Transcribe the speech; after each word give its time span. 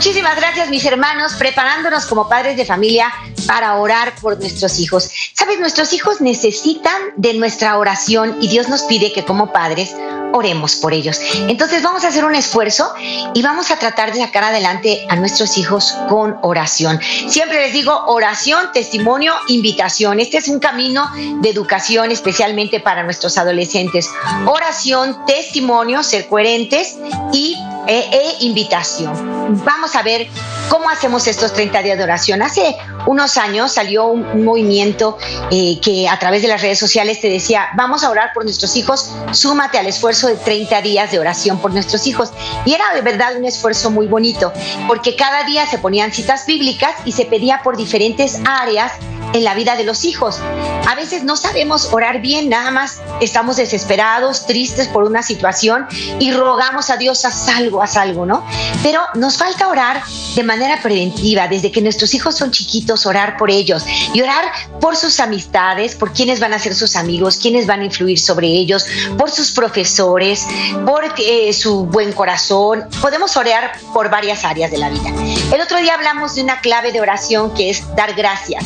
Muchísimas 0.00 0.34
gracias 0.34 0.70
mis 0.70 0.86
hermanos, 0.86 1.34
preparándonos 1.34 2.06
como 2.06 2.26
padres 2.26 2.56
de 2.56 2.64
familia 2.64 3.12
para 3.46 3.74
orar 3.74 4.14
por 4.18 4.38
nuestros 4.38 4.78
hijos. 4.78 5.10
Sabes, 5.34 5.60
nuestros 5.60 5.92
hijos 5.92 6.22
necesitan 6.22 6.94
de 7.16 7.34
nuestra 7.34 7.76
oración 7.76 8.38
y 8.40 8.48
Dios 8.48 8.70
nos 8.70 8.84
pide 8.84 9.12
que 9.12 9.26
como 9.26 9.52
padres 9.52 9.94
oremos 10.32 10.76
por 10.76 10.92
ellos. 10.92 11.20
Entonces 11.48 11.82
vamos 11.82 12.04
a 12.04 12.08
hacer 12.08 12.24
un 12.24 12.34
esfuerzo 12.34 12.92
y 13.34 13.42
vamos 13.42 13.70
a 13.70 13.76
tratar 13.76 14.12
de 14.12 14.20
sacar 14.20 14.44
adelante 14.44 15.06
a 15.08 15.16
nuestros 15.16 15.58
hijos 15.58 15.94
con 16.08 16.36
oración. 16.42 17.00
Siempre 17.28 17.60
les 17.60 17.72
digo 17.72 17.92
oración, 18.06 18.70
testimonio, 18.72 19.34
invitación. 19.48 20.20
Este 20.20 20.38
es 20.38 20.48
un 20.48 20.58
camino 20.58 21.10
de 21.40 21.50
educación 21.50 22.10
especialmente 22.10 22.80
para 22.80 23.02
nuestros 23.02 23.38
adolescentes. 23.38 24.10
Oración, 24.46 25.24
testimonio, 25.26 26.02
ser 26.02 26.28
coherentes 26.28 26.96
y 27.32 27.56
e, 27.86 27.98
e 28.12 28.44
invitación. 28.44 29.62
Vamos 29.64 29.94
a 29.96 30.02
ver 30.02 30.28
cómo 30.70 30.88
hacemos 30.88 31.26
estos 31.26 31.52
30 31.52 31.82
días 31.82 31.98
de 31.98 32.04
oración. 32.04 32.40
Hace 32.40 32.76
unos 33.06 33.36
años 33.36 33.72
salió 33.72 34.06
un, 34.06 34.44
movimiento 34.44 35.18
eh, 35.50 35.78
que 35.80 36.08
a 36.08 36.18
través 36.18 36.42
de 36.42 36.48
las 36.48 36.62
redes 36.62 36.78
sociales 36.78 37.20
te 37.20 37.28
decía, 37.28 37.68
vamos 37.76 38.04
a 38.04 38.10
orar 38.10 38.30
por 38.32 38.44
nuestros 38.44 38.76
hijos, 38.76 39.10
súmate 39.32 39.78
al 39.78 39.86
esfuerzo 39.86 40.28
de 40.28 40.36
30 40.36 40.80
días 40.80 41.10
de 41.10 41.18
oración 41.18 41.58
por 41.58 41.72
nuestros 41.72 42.06
hijos. 42.06 42.30
Y 42.64 42.72
era 42.72 42.84
de 42.94 43.02
verdad 43.02 43.36
un 43.36 43.44
esfuerzo 43.44 43.90
muy 43.90 44.06
bonito, 44.06 44.52
porque 44.86 45.16
cada 45.16 45.42
día 45.44 45.66
se 45.66 45.78
ponían 45.78 46.12
citas 46.12 46.46
bíblicas 46.46 46.94
y 47.04 47.12
se 47.12 47.26
pedía 47.26 47.60
por 47.64 47.76
diferentes 47.76 48.40
áreas 48.46 48.92
en 49.32 49.44
la 49.44 49.54
vida 49.54 49.76
de 49.76 49.84
los 49.84 50.04
hijos. 50.04 50.40
A 50.86 50.94
veces 50.94 51.24
no 51.24 51.36
sabemos 51.36 51.92
orar 51.92 52.20
bien, 52.20 52.48
nada 52.48 52.70
más 52.70 53.00
estamos 53.20 53.56
desesperados, 53.56 54.46
tristes 54.46 54.88
por 54.88 55.04
una 55.04 55.22
situación 55.22 55.86
y 56.18 56.32
rogamos 56.32 56.90
a 56.90 56.96
Dios, 56.96 57.24
haz 57.24 57.48
algo, 57.48 57.82
haz 57.82 57.96
algo, 57.96 58.26
¿no? 58.26 58.44
Pero 58.82 59.00
nos 59.14 59.36
falta 59.36 59.68
orar 59.68 60.02
de 60.34 60.42
manera 60.42 60.80
preventiva, 60.82 61.48
desde 61.48 61.70
que 61.70 61.80
nuestros 61.80 62.14
hijos 62.14 62.36
son 62.36 62.50
chiquitos, 62.50 63.06
orar 63.06 63.36
por 63.36 63.50
ellos 63.50 63.84
y 64.12 64.20
orar 64.20 64.44
por 64.80 64.96
sus 64.96 65.20
amistades, 65.20 65.94
por 65.94 66.12
quienes 66.12 66.40
van 66.40 66.54
a 66.54 66.58
ser 66.58 66.74
sus 66.74 66.96
amigos, 66.96 67.36
quienes 67.36 67.66
van 67.66 67.80
a 67.80 67.84
influir 67.84 68.18
sobre 68.18 68.48
ellos, 68.48 68.86
por 69.16 69.30
sus 69.30 69.52
profesores, 69.52 70.46
por 70.86 71.04
eh, 71.18 71.52
su 71.52 71.84
buen 71.84 72.12
corazón. 72.12 72.84
Podemos 73.00 73.36
orar 73.36 73.72
por 73.92 74.10
varias 74.10 74.44
áreas 74.44 74.70
de 74.70 74.78
la 74.78 74.88
vida. 74.88 75.10
El 75.52 75.60
otro 75.60 75.78
día 75.78 75.94
hablamos 75.94 76.34
de 76.34 76.42
una 76.42 76.60
clave 76.60 76.92
de 76.92 77.00
oración 77.00 77.54
que 77.54 77.70
es 77.70 77.82
dar 77.94 78.14
gracias 78.14 78.64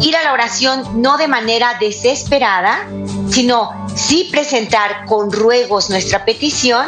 ir 0.00 0.16
a 0.16 0.22
la 0.22 0.32
oración 0.32 1.02
no 1.02 1.16
de 1.16 1.28
manera 1.28 1.76
desesperada, 1.78 2.86
sino 3.30 3.86
sí 3.94 4.28
presentar 4.30 5.04
con 5.06 5.30
ruegos 5.32 5.90
nuestra 5.90 6.24
petición, 6.24 6.86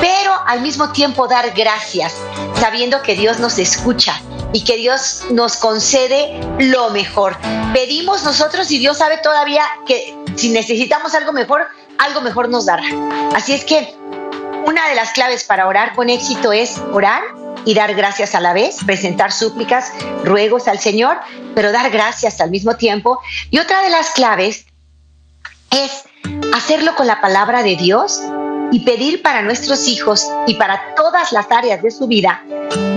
pero 0.00 0.32
al 0.46 0.60
mismo 0.60 0.92
tiempo 0.92 1.28
dar 1.28 1.50
gracias, 1.52 2.14
sabiendo 2.60 3.02
que 3.02 3.14
Dios 3.14 3.38
nos 3.38 3.58
escucha 3.58 4.20
y 4.52 4.64
que 4.64 4.76
Dios 4.76 5.24
nos 5.30 5.56
concede 5.56 6.40
lo 6.58 6.90
mejor. 6.90 7.36
Pedimos 7.72 8.22
nosotros 8.24 8.70
y 8.70 8.78
Dios 8.78 8.98
sabe 8.98 9.18
todavía 9.18 9.64
que 9.86 10.16
si 10.36 10.50
necesitamos 10.50 11.14
algo 11.14 11.32
mejor, 11.32 11.66
algo 11.98 12.20
mejor 12.20 12.48
nos 12.48 12.66
dará. 12.66 12.84
Así 13.34 13.52
es 13.52 13.64
que 13.64 13.94
una 14.66 14.88
de 14.88 14.94
las 14.94 15.12
claves 15.12 15.44
para 15.44 15.66
orar 15.66 15.94
con 15.94 16.10
éxito 16.10 16.52
es 16.52 16.80
orar 16.92 17.22
y 17.64 17.74
dar 17.74 17.94
gracias 17.94 18.34
a 18.34 18.40
la 18.40 18.52
vez, 18.52 18.78
presentar 18.84 19.32
súplicas, 19.32 19.92
ruegos 20.24 20.68
al 20.68 20.78
Señor, 20.78 21.18
pero 21.54 21.72
dar 21.72 21.90
gracias 21.90 22.40
al 22.40 22.50
mismo 22.50 22.76
tiempo. 22.76 23.20
Y 23.50 23.58
otra 23.58 23.82
de 23.82 23.90
las 23.90 24.10
claves 24.10 24.66
es 25.70 26.04
hacerlo 26.54 26.94
con 26.96 27.06
la 27.06 27.20
palabra 27.20 27.62
de 27.62 27.76
Dios 27.76 28.20
y 28.72 28.80
pedir 28.80 29.22
para 29.22 29.42
nuestros 29.42 29.86
hijos 29.86 30.28
y 30.46 30.54
para 30.54 30.94
todas 30.96 31.30
las 31.30 31.50
áreas 31.50 31.82
de 31.82 31.90
su 31.90 32.08
vida 32.08 32.42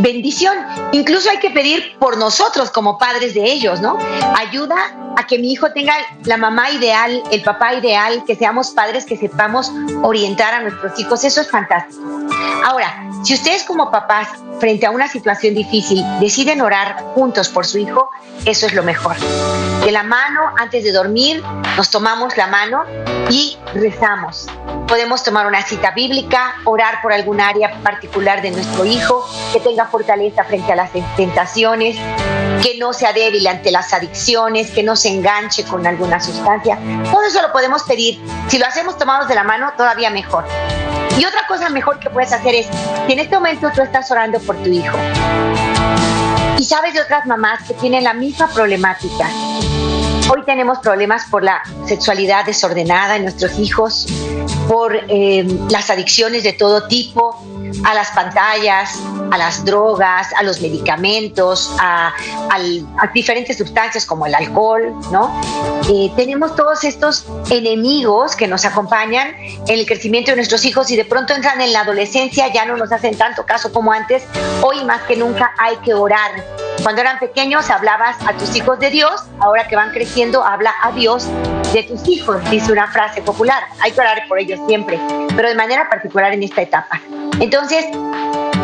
bendición. 0.02 0.56
Incluso 0.92 1.30
hay 1.30 1.38
que 1.38 1.50
pedir 1.50 1.98
por 2.00 2.18
nosotros 2.18 2.72
como 2.72 2.98
padres 2.98 3.34
de 3.34 3.44
ellos, 3.44 3.82
¿no? 3.82 3.98
Ayuda 4.38 4.76
a 5.18 5.26
que 5.28 5.40
mi 5.40 5.52
hijo 5.52 5.72
tenga 5.72 5.94
la 6.24 6.38
mamá 6.38 6.70
ideal, 6.72 7.24
el 7.32 7.42
papá 7.42 7.74
ideal, 7.74 8.24
que 8.26 8.36
seamos 8.36 8.72
padres 8.72 9.06
que 9.06 9.18
sepamos 9.18 9.72
orientar 10.04 10.54
a 10.54 10.62
nuestros 10.62 11.00
hijos. 11.00 11.24
Eso 11.24 11.42
es 11.42 11.50
fantástico. 11.50 12.04
Ahora, 12.66 13.10
si 13.24 13.34
ustedes 13.34 13.64
como 13.64 13.92
papás, 13.92 14.28
frente 14.60 14.86
a 14.86 14.92
una 14.92 15.08
situación 15.08 15.56
difícil, 15.56 16.04
deciden 16.20 16.62
orar 16.62 17.02
juntos 17.16 17.50
por 17.50 17.66
su 17.66 17.78
hijo, 17.78 18.10
eso 18.46 18.68
es 18.68 18.74
lo 18.74 18.84
mejor. 18.84 19.16
De 19.84 19.92
la 19.92 20.04
mano, 20.04 20.42
antes 20.58 20.84
de 20.84 20.92
dormir, 20.92 21.44
nos 21.78 21.90
tomamos 21.90 22.36
la 22.38 22.48
mano 22.48 22.84
y 23.30 23.58
rezamos. 23.74 24.48
Podemos 24.88 25.24
tomar 25.24 25.48
una 25.48 25.64
cita 25.64 25.92
bíblica, 25.92 26.56
orar 26.66 27.02
por 27.02 27.12
algún 27.12 27.42
área 27.42 27.72
particular 27.82 28.42
de 28.42 28.52
nuestro 28.52 28.86
hijo, 28.86 29.28
que 29.52 29.60
tenga 29.60 29.86
fortaleza 29.86 30.44
frente 30.44 30.72
a 30.72 30.76
las 30.76 30.92
tentaciones, 31.16 31.98
que 32.62 32.78
no 32.78 32.94
sea 32.94 33.14
débil 33.14 33.46
ante 33.48 33.72
las 33.72 33.94
adicciones, 33.94 34.72
que 34.72 34.84
no 34.84 34.96
se 34.96 35.10
enganche 35.10 35.64
con 35.64 35.86
alguna 35.86 36.20
sustancia. 36.20 36.78
Todo 37.12 37.24
eso 37.24 37.42
lo 37.42 37.52
podemos 37.52 37.84
pedir. 37.84 38.22
Si 38.48 38.58
lo 38.58 38.66
hacemos 38.66 38.98
tomados 38.98 39.28
de 39.28 39.36
la 39.36 39.44
mano, 39.44 39.74
todavía 39.76 40.10
mejor. 40.10 40.46
Y 41.18 41.26
otra 41.26 41.48
cosa 41.48 41.70
mejor 41.70 42.00
que 42.00 42.10
puedes 42.10 42.32
hacer 42.34 42.56
es, 42.56 42.68
si 43.08 43.14
en 43.14 43.20
este 43.20 43.36
momento 43.36 43.72
tú 43.74 43.82
estás 43.82 44.12
orando 44.12 44.40
por 44.40 44.56
tu 44.58 44.70
hijo 44.70 44.98
y 46.58 46.64
sabes 46.64 46.94
de 46.94 47.02
otras 47.02 47.26
mamás 47.26 47.64
que 47.68 47.74
tienen 47.74 48.04
la 48.04 48.14
misma 48.14 48.48
problemática, 48.48 49.30
Hoy 50.28 50.44
tenemos 50.44 50.80
problemas 50.80 51.26
por 51.30 51.44
la 51.44 51.62
sexualidad 51.86 52.46
desordenada 52.46 53.16
en 53.16 53.24
nuestros 53.24 53.60
hijos, 53.60 54.08
por 54.68 54.96
eh, 55.08 55.46
las 55.70 55.92
adicciones 55.92 56.44
de 56.44 56.54
todo 56.54 56.88
tipo, 56.88 57.40
a 57.84 57.94
las 57.94 58.12
pantallas, 58.12 59.00
a 59.32 59.38
las 59.38 59.64
drogas, 59.66 60.28
a 60.38 60.44
los 60.44 60.62
medicamentos, 60.62 61.76
a, 61.80 62.14
diferentes 63.14 63.58
sustancias 63.58 64.06
como 64.06 64.26
el 64.26 64.36
alcohol, 64.36 64.94
¿no? 65.12 65.42
Eh, 65.90 66.12
tenemos 66.16 66.56
todos 66.56 66.84
estos 66.84 67.26
enemigos 67.50 68.36
que 68.36 68.48
nos 68.48 68.66
acompañan 68.66 69.36
en 69.38 69.80
el 69.80 69.86
crecimiento 69.86 70.32
de 70.32 70.38
nuestros 70.38 70.66
hijos 70.66 70.90
y 70.92 70.96
de 70.96 71.06
pronto 71.06 71.34
entran 71.34 71.62
en 71.62 71.72
la 71.74 71.82
adolescencia, 71.82 72.52
ya 72.52 72.66
no 72.66 72.78
nos 72.78 72.92
hacen 72.92 73.18
tanto 73.18 73.46
caso 73.46 73.72
como 73.72 73.92
antes. 73.92 74.24
Hoy 74.62 74.84
más 74.84 75.04
que 75.04 75.16
nunca 75.16 75.54
hay 75.58 75.78
que 75.78 75.94
orar. 75.94 76.32
Cuando 76.84 77.02
eran 77.02 77.20
pequeños 77.20 77.70
hablabas 77.70 78.18
a 78.28 78.34
tus 78.34 78.56
hijos 78.56 78.80
de 78.80 78.90
Dios, 78.90 79.24
ahora 79.40 79.68
que 79.68 79.76
van 79.76 79.92
creciendo 79.92 80.44
habla 80.44 80.74
a 80.82 80.92
Dios 80.92 81.28
de 81.76 81.84
tus 81.84 82.08
hijos, 82.08 82.38
dice 82.50 82.72
una 82.72 82.90
frase 82.90 83.22
popular. 83.22 83.62
Hay 83.82 83.92
que 83.92 84.00
orar 84.00 84.24
por 84.30 84.40
ellos 84.40 84.60
siempre, 84.66 84.98
pero 85.36 85.50
de 85.50 85.56
manera 85.56 85.90
particular 85.90 86.34
en 86.34 86.42
esta 86.42 86.62
etapa. 86.62 87.02
Entonces, 87.42 87.86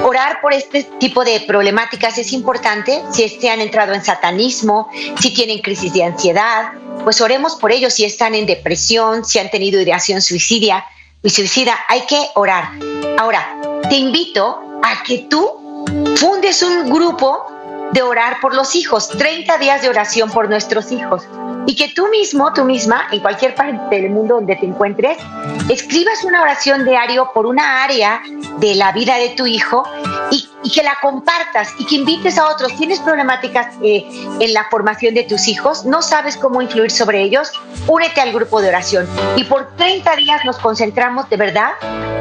orar 0.04 0.40
por 0.42 0.54
este 0.54 0.84
tipo 0.98 1.26
de 1.26 1.42
problemáticas 1.42 2.18
es 2.18 2.32
importante. 2.32 3.02
Si 3.12 3.24
este 3.24 3.50
han 3.50 3.60
entrado 3.60 3.94
en 3.94 4.04
satanismo, 4.04 4.90
si 5.20 5.34
tienen 5.34 5.60
crisis 5.60 5.92
de 5.92 6.06
ansiedad, 6.06 6.72
pues 7.04 7.20
oremos 7.20 7.56
por 7.56 7.74
ellos. 7.74 7.94
Si 7.94 8.06
están 8.06 8.34
en 8.34 8.46
depresión, 8.46 9.26
si 9.26 9.40
han 9.40 9.52
tenido 9.52 9.82
ideación 9.82 10.22
suicidia, 10.22 10.86
suicida, 11.22 11.78
hay 11.90 12.06
que 12.06 12.30
orar. 12.36 12.70
Ahora, 13.18 13.58
te 13.90 13.96
invito 13.96 14.80
a 14.82 15.04
que 15.04 15.28
tú 15.30 15.86
fundes 16.16 16.64
un 16.64 16.90
grupo 16.90 17.46
de 17.92 18.02
orar 18.02 18.38
por 18.40 18.56
los 18.56 18.74
hijos, 18.74 19.10
30 19.10 19.58
días 19.58 19.82
de 19.82 19.90
oración 19.90 20.32
por 20.32 20.48
nuestros 20.48 20.94
hijos 20.94 21.24
y 21.66 21.76
que 21.76 21.90
tú 21.90 22.08
mismo, 22.08 22.52
tú 22.54 22.66
misma, 22.66 23.08
en 23.12 23.20
cualquier 23.20 23.56
parte 23.56 23.96
del 23.96 24.10
mundo 24.12 24.36
donde 24.36 24.56
te 24.56 24.66
encuentres, 24.66 25.18
escribas 25.70 26.24
una 26.24 26.42
oración 26.42 26.86
diario 26.86 27.32
por 27.34 27.46
una 27.46 27.84
área 27.84 28.22
de 28.58 28.76
la 28.76 28.92
vida 28.92 29.16
de 29.18 29.30
tu 29.30 29.46
hijo 29.46 29.84
y, 30.32 30.48
que 30.74 30.84
la 30.84 30.96
compartas 31.02 31.74
y 31.80 31.86
que 31.86 31.96
invites 31.96 32.38
a 32.38 32.48
otros. 32.50 32.74
¿Tienes 32.78 33.00
problemáticas 33.00 33.76
eh, 33.84 34.06
en 34.40 34.54
la 34.54 34.70
formación 34.70 35.14
de 35.14 35.24
tus 35.24 35.50
hijos? 35.50 35.84
¿No 35.86 36.02
sabes 36.02 36.38
cómo 36.38 36.62
influir 36.62 36.92
sobre 36.92 37.22
ellos? 37.22 37.52
Únete 37.88 38.22
al 38.22 38.32
grupo 38.32 38.62
de 38.62 38.70
oración 38.70 39.06
y 39.36 39.44
por 39.44 39.76
30 39.76 40.16
días 40.16 40.46
nos 40.46 40.58
concentramos 40.60 41.30
de 41.30 41.36
verdad 41.36 41.72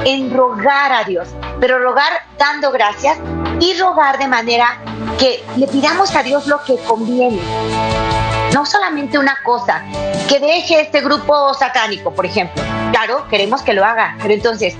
en 0.04 0.34
rogar 0.34 0.92
a 0.92 1.04
Dios, 1.04 1.28
pero 1.60 1.78
rogar 1.78 2.12
dando 2.38 2.72
gracias 2.72 3.18
y 3.60 3.78
rogar 3.78 4.18
de 4.18 4.26
manera 4.26 4.78
que 5.18 5.44
le 5.56 5.68
pidamos 5.68 6.16
a 6.16 6.22
Dios 6.24 6.46
lo 6.48 6.62
que 6.64 6.76
conviene 6.78 7.38
no 8.52 8.66
solamente 8.66 9.18
una 9.18 9.38
cosa, 9.44 9.84
que 10.28 10.40
deje 10.40 10.80
este 10.80 11.00
grupo 11.00 11.54
satánico, 11.54 12.12
por 12.12 12.26
ejemplo. 12.26 12.62
Claro, 12.90 13.26
queremos 13.28 13.62
que 13.62 13.72
lo 13.72 13.84
haga, 13.84 14.16
pero 14.20 14.34
entonces, 14.34 14.74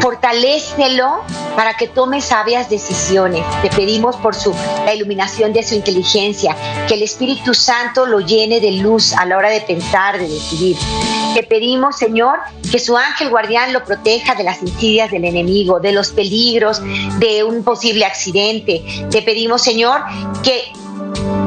fortalécelo 0.00 1.24
para 1.56 1.74
que 1.74 1.88
tome 1.88 2.20
sabias 2.20 2.68
decisiones. 2.68 3.44
Te 3.62 3.70
pedimos 3.70 4.16
por 4.16 4.34
su, 4.34 4.54
la 4.84 4.94
iluminación 4.94 5.52
de 5.52 5.62
su 5.62 5.74
inteligencia, 5.74 6.54
que 6.86 6.94
el 6.94 7.02
Espíritu 7.02 7.54
Santo 7.54 8.06
lo 8.06 8.20
llene 8.20 8.60
de 8.60 8.72
luz 8.72 9.12
a 9.14 9.24
la 9.24 9.36
hora 9.38 9.50
de 9.50 9.62
pensar, 9.62 10.18
de 10.18 10.28
decidir. 10.28 10.76
Te 11.34 11.42
pedimos, 11.42 11.96
Señor, 11.96 12.38
que 12.70 12.78
su 12.78 12.96
ángel 12.96 13.30
guardián 13.30 13.72
lo 13.72 13.84
proteja 13.84 14.34
de 14.34 14.44
las 14.44 14.62
insidias 14.62 15.10
del 15.10 15.24
enemigo, 15.24 15.80
de 15.80 15.92
los 15.92 16.10
peligros, 16.10 16.80
de 17.18 17.44
un 17.44 17.64
posible 17.64 18.04
accidente. 18.04 18.82
Te 19.10 19.22
pedimos, 19.22 19.62
Señor, 19.62 20.02
que 20.42 20.72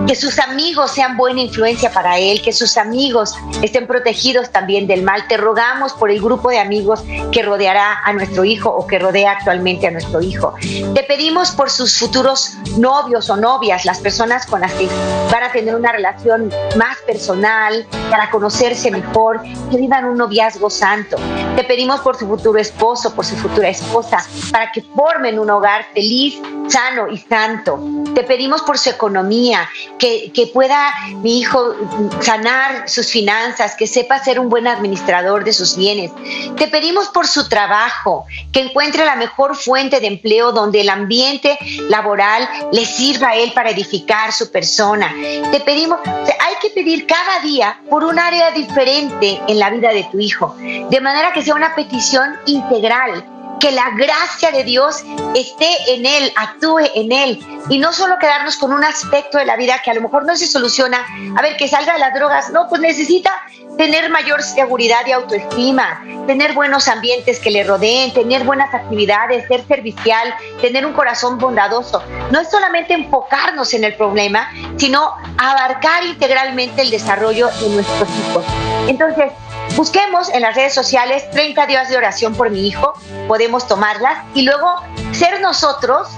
que 0.09 0.15
sus 0.15 0.39
amigos 0.39 0.89
sean 0.89 1.17
buena 1.17 1.41
influencia 1.41 1.91
para 1.91 2.17
él, 2.17 2.41
que 2.41 2.51
sus 2.51 2.77
amigos 2.77 3.35
estén 3.61 3.85
protegidos 3.85 4.49
también 4.49 4.87
del 4.87 5.03
mal. 5.03 5.27
Te 5.27 5.37
rogamos 5.37 5.93
por 5.93 6.09
el 6.09 6.19
grupo 6.19 6.49
de 6.49 6.57
amigos 6.57 7.03
que 7.31 7.43
rodeará 7.43 7.99
a 8.03 8.11
nuestro 8.13 8.43
hijo 8.43 8.71
o 8.71 8.87
que 8.87 8.97
rodea 8.97 9.33
actualmente 9.33 9.85
a 9.85 9.91
nuestro 9.91 10.19
hijo. 10.19 10.55
Te 10.95 11.03
pedimos 11.03 11.51
por 11.51 11.69
sus 11.69 11.99
futuros 11.99 12.55
novios 12.75 13.29
o 13.29 13.37
novias, 13.37 13.85
las 13.85 13.99
personas 13.99 14.47
con 14.47 14.61
las 14.61 14.73
que 14.73 14.87
van 15.31 15.43
a 15.43 15.51
tener 15.51 15.75
una 15.75 15.91
relación 15.91 16.51
más 16.75 16.97
personal, 17.05 17.85
para 18.09 18.31
conocerse 18.31 18.89
mejor, 18.89 19.39
que 19.69 19.77
vivan 19.77 20.05
un 20.05 20.17
noviazgo 20.17 20.71
santo. 20.71 21.17
Te 21.55 21.63
pedimos 21.63 21.99
por 21.99 22.17
su 22.17 22.25
futuro 22.27 22.57
esposo, 22.57 23.13
por 23.13 23.25
su 23.25 23.35
futura 23.35 23.69
esposa, 23.69 24.25
para 24.51 24.71
que 24.71 24.81
formen 24.81 25.37
un 25.37 25.51
hogar 25.51 25.85
feliz, 25.93 26.41
sano 26.69 27.07
y 27.09 27.17
santo. 27.17 27.79
Te 28.13 28.23
pedimos 28.23 28.61
por 28.61 28.77
su 28.77 28.89
economía, 28.89 29.69
que, 29.97 30.31
pueda 30.53 30.91
mi 31.21 31.39
hijo 31.39 31.75
sanar 32.21 32.89
sus 32.89 33.07
finanzas, 33.07 33.75
que 33.75 33.87
sepa 33.87 34.23
ser 34.23 34.39
un 34.39 34.49
buen 34.49 34.67
administrador 34.67 35.43
de 35.43 35.53
sus 35.53 35.75
bienes. 35.75 36.11
Te 36.57 36.67
pedimos 36.67 37.09
por 37.09 37.27
su 37.27 37.47
trabajo, 37.47 38.25
que 38.51 38.61
encuentre 38.61 39.05
la 39.05 39.15
mejor 39.15 39.55
fuente 39.55 39.99
de 39.99 40.07
empleo 40.07 40.51
donde 40.51 40.81
el 40.81 40.89
ambiente 40.89 41.57
laboral 41.89 42.47
le 42.71 42.85
sirva 42.85 43.29
a 43.29 43.35
él 43.35 43.51
para 43.53 43.69
edificar 43.69 44.31
su 44.31 44.51
persona. 44.51 45.13
Te 45.51 45.59
pedimos, 45.59 45.99
hay 46.05 46.55
que 46.61 46.69
pedir 46.69 47.05
cada 47.05 47.39
día 47.41 47.79
por 47.89 48.03
un 48.03 48.17
área 48.17 48.51
diferente 48.51 49.39
en 49.47 49.59
la 49.59 49.69
vida 49.69 49.89
de 49.93 50.07
tu 50.11 50.19
hijo, 50.19 50.55
de 50.57 51.01
manera 51.01 51.31
que 51.33 51.41
sea 51.41 51.55
una 51.55 51.75
petición 51.75 52.37
integral 52.45 53.38
que 53.59 53.71
la 53.71 53.89
gracia 53.91 54.51
de 54.51 54.63
Dios 54.63 55.03
esté 55.35 55.93
en 55.93 56.05
él, 56.05 56.31
actúe 56.35 56.79
en 56.95 57.11
él 57.11 57.39
y 57.69 57.77
no 57.77 57.93
solo 57.93 58.17
quedarnos 58.19 58.57
con 58.57 58.73
un 58.73 58.83
aspecto 58.83 59.37
de 59.37 59.45
la 59.45 59.55
vida 59.55 59.81
que 59.83 59.91
a 59.91 59.93
lo 59.93 60.01
mejor 60.01 60.25
no 60.25 60.35
se 60.35 60.47
soluciona, 60.47 61.05
a 61.35 61.41
ver, 61.41 61.57
que 61.57 61.67
salga 61.67 61.93
de 61.93 61.99
las 61.99 62.13
drogas, 62.13 62.51
no, 62.51 62.67
pues 62.69 62.81
necesita 62.81 63.31
tener 63.77 64.09
mayor 64.09 64.41
seguridad 64.43 65.05
y 65.07 65.11
autoestima, 65.11 66.03
tener 66.27 66.53
buenos 66.53 66.87
ambientes 66.87 67.39
que 67.39 67.49
le 67.49 67.63
rodeen, 67.63 68.13
tener 68.13 68.43
buenas 68.43 68.73
actividades, 68.73 69.47
ser 69.47 69.65
servicial, 69.67 70.35
tener 70.61 70.85
un 70.85 70.93
corazón 70.93 71.37
bondadoso. 71.37 72.03
No 72.31 72.41
es 72.41 72.49
solamente 72.49 72.93
enfocarnos 72.93 73.73
en 73.73 73.85
el 73.85 73.95
problema, 73.95 74.51
sino 74.77 75.13
abarcar 75.37 76.03
integralmente 76.05 76.81
el 76.81 76.89
desarrollo 76.89 77.47
de 77.47 77.69
nuestros 77.69 78.09
hijos. 78.09 78.45
Entonces, 78.87 79.31
Busquemos 79.79 80.27
en 80.33 80.41
las 80.41 80.55
redes 80.55 80.73
sociales 80.73 81.31
30 81.31 81.65
días 81.65 81.87
de 81.87 81.95
oración 81.95 82.35
por 82.35 82.49
mi 82.49 82.67
hijo, 82.67 82.95
podemos 83.29 83.65
tomarlas 83.65 84.25
y 84.35 84.41
luego 84.41 84.67
ser 85.13 85.39
nosotros 85.39 86.09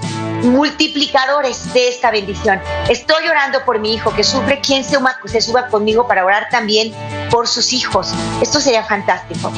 multiplicadores 0.42 1.72
de 1.72 1.86
esta 1.86 2.10
bendición. 2.10 2.60
Estoy 2.88 3.28
orando 3.28 3.64
por 3.64 3.78
mi 3.78 3.94
hijo 3.94 4.12
que 4.16 4.24
sufre, 4.24 4.60
quien 4.60 4.82
se, 4.82 4.98
se 5.26 5.40
suba 5.40 5.68
conmigo 5.68 6.08
para 6.08 6.24
orar 6.24 6.48
también 6.50 6.92
por 7.30 7.46
sus 7.46 7.72
hijos. 7.72 8.12
Esto 8.40 8.58
sería 8.58 8.82
fantástico. 8.82 9.52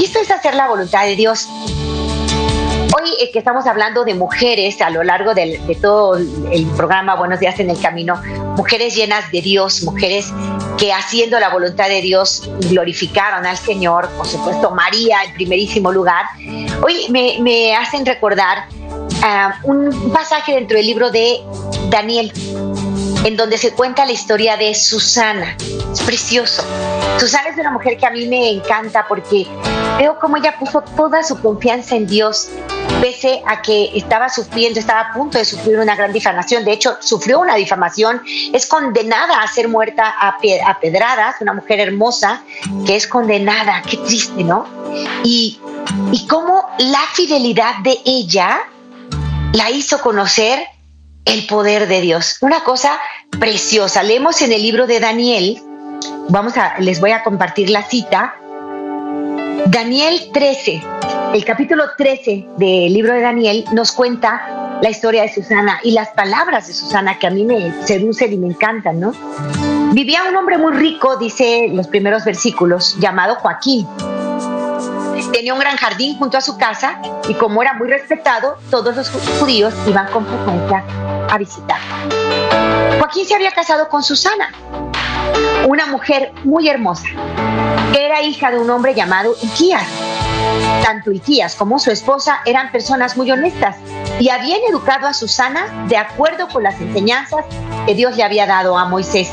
Y 0.00 0.06
esto 0.06 0.20
es 0.20 0.30
hacer 0.30 0.54
la 0.54 0.68
voluntad 0.68 1.04
de 1.04 1.14
Dios. 1.14 1.46
Hoy 2.94 3.10
eh, 3.20 3.30
que 3.32 3.38
estamos 3.38 3.66
hablando 3.66 4.04
de 4.06 4.14
mujeres 4.14 4.80
a 4.80 4.88
lo 4.88 5.02
largo 5.02 5.34
de 5.34 5.76
todo 5.78 6.16
el 6.16 6.66
programa 6.74 7.16
Buenos 7.16 7.38
días 7.38 7.60
en 7.60 7.68
el 7.68 7.78
camino, 7.78 8.18
mujeres 8.56 8.94
llenas 8.94 9.30
de 9.30 9.42
Dios, 9.42 9.82
mujeres 9.82 10.32
que 10.82 10.92
haciendo 10.92 11.38
la 11.38 11.50
voluntad 11.50 11.86
de 11.88 12.02
Dios 12.02 12.50
glorificaron 12.68 13.46
al 13.46 13.56
Señor, 13.56 14.08
por 14.16 14.26
supuesto 14.26 14.72
María 14.72 15.22
en 15.22 15.32
primerísimo 15.34 15.92
lugar, 15.92 16.26
hoy 16.82 17.06
me, 17.08 17.76
hacen 17.76 18.04
recordar 18.04 18.64
ah, 19.22 19.60
un 19.62 20.12
pasaje 20.12 20.54
dentro 20.54 20.76
del 20.76 20.86
libro 20.86 21.12
de 21.12 21.38
Daniel, 21.88 22.32
en 23.24 23.36
donde 23.36 23.58
se 23.58 23.70
cuenta 23.74 24.04
la 24.04 24.10
historia 24.10 24.56
de 24.56 24.74
Susana. 24.74 25.56
Es 25.92 26.02
precioso. 26.02 26.64
Susana 27.16 27.50
es 27.50 27.58
una 27.58 27.70
mujer 27.70 27.96
que 27.96 28.06
a 28.06 28.10
mí 28.10 28.26
me 28.26 28.50
encanta 28.50 29.06
porque 29.06 29.46
veo 29.98 30.18
cómo 30.18 30.36
ella 30.36 30.56
puso 30.58 30.80
toda 30.96 31.22
su 31.22 31.40
confianza 31.40 31.94
en 31.94 32.08
Dios, 32.08 32.48
pese 33.02 33.42
a 33.44 33.60
que 33.62 33.90
estaba 33.96 34.28
sufriendo, 34.28 34.78
estaba 34.78 35.00
a 35.00 35.12
punto 35.12 35.36
de 35.36 35.44
sufrir 35.44 35.76
una 35.76 35.96
gran 35.96 36.12
difamación. 36.12 36.64
De 36.64 36.70
hecho, 36.70 36.98
sufrió 37.00 37.40
una 37.40 37.56
difamación, 37.56 38.22
es 38.52 38.64
condenada 38.66 39.42
a 39.42 39.48
ser 39.48 39.66
muerta 39.66 40.08
a, 40.08 40.38
pedradas, 40.38 41.34
una 41.40 41.52
mujer 41.52 41.80
hermosa 41.80 42.44
que 42.86 42.94
es 42.94 43.08
condenada. 43.08 43.82
Qué 43.82 43.96
triste, 43.96 44.44
¿no? 44.44 44.68
Y, 45.24 45.58
y 46.12 46.28
cómo 46.28 46.64
la 46.78 47.00
fidelidad 47.12 47.78
de 47.82 47.98
ella 48.04 48.60
la 49.52 49.68
hizo 49.72 50.00
conocer 50.00 50.60
el 51.24 51.44
poder 51.48 51.88
de 51.88 52.02
Dios. 52.02 52.36
Una 52.40 52.62
cosa 52.62 53.00
preciosa. 53.40 54.04
Leemos 54.04 54.40
en 54.42 54.52
el 54.52 54.62
libro 54.62 54.86
de 54.86 55.00
Daniel, 55.00 55.60
vamos 56.28 56.56
a, 56.56 56.78
les 56.78 57.00
voy 57.00 57.10
a 57.10 57.24
compartir 57.24 57.68
la 57.68 57.82
cita. 57.82 58.36
Daniel 59.66 60.30
13, 60.32 60.82
el 61.34 61.44
capítulo 61.46 61.84
13 61.96 62.46
del 62.58 62.92
libro 62.92 63.14
de 63.14 63.22
Daniel 63.22 63.64
nos 63.72 63.92
cuenta 63.92 64.78
la 64.82 64.90
historia 64.90 65.22
de 65.22 65.32
Susana 65.32 65.80
y 65.82 65.92
las 65.92 66.08
palabras 66.10 66.66
de 66.66 66.74
Susana 66.74 67.18
que 67.18 67.26
a 67.26 67.30
mí 67.30 67.44
me 67.44 67.72
seducen 67.86 68.32
y 68.32 68.36
me 68.36 68.48
encantan, 68.48 69.00
¿no? 69.00 69.12
Vivía 69.92 70.24
un 70.28 70.36
hombre 70.36 70.58
muy 70.58 70.72
rico, 70.72 71.16
dice 71.16 71.68
los 71.72 71.88
primeros 71.88 72.24
versículos, 72.24 72.96
llamado 72.98 73.36
Joaquín. 73.36 73.86
Tenía 75.32 75.54
un 75.54 75.60
gran 75.60 75.76
jardín 75.76 76.18
junto 76.18 76.36
a 76.36 76.42
su 76.42 76.58
casa 76.58 77.00
y 77.26 77.34
como 77.34 77.62
era 77.62 77.72
muy 77.74 77.88
respetado, 77.88 78.58
todos 78.70 78.94
los 78.94 79.08
judíos 79.40 79.72
iban 79.86 80.08
con 80.08 80.26
frecuencia 80.26 80.84
a 81.30 81.38
visitar. 81.38 81.78
Joaquín 82.98 83.24
se 83.24 83.34
había 83.34 83.52
casado 83.52 83.88
con 83.88 84.02
Susana, 84.02 84.52
una 85.66 85.86
mujer 85.86 86.32
muy 86.44 86.68
hermosa. 86.68 87.06
Era 87.98 88.20
hija 88.22 88.50
de 88.50 88.58
un 88.58 88.68
hombre 88.68 88.94
llamado 88.94 89.34
Iquías. 89.40 90.11
Tanto 90.82 91.12
Iquías 91.12 91.54
como 91.54 91.78
su 91.78 91.90
esposa 91.90 92.40
eran 92.44 92.72
personas 92.72 93.16
muy 93.16 93.30
honestas 93.30 93.76
y 94.20 94.28
habían 94.28 94.60
educado 94.68 95.06
a 95.06 95.14
Susana 95.14 95.86
de 95.88 95.96
acuerdo 95.96 96.48
con 96.48 96.62
las 96.62 96.80
enseñanzas 96.80 97.44
que 97.86 97.94
Dios 97.94 98.16
le 98.16 98.24
había 98.24 98.46
dado 98.46 98.76
a 98.76 98.84
Moisés. 98.84 99.30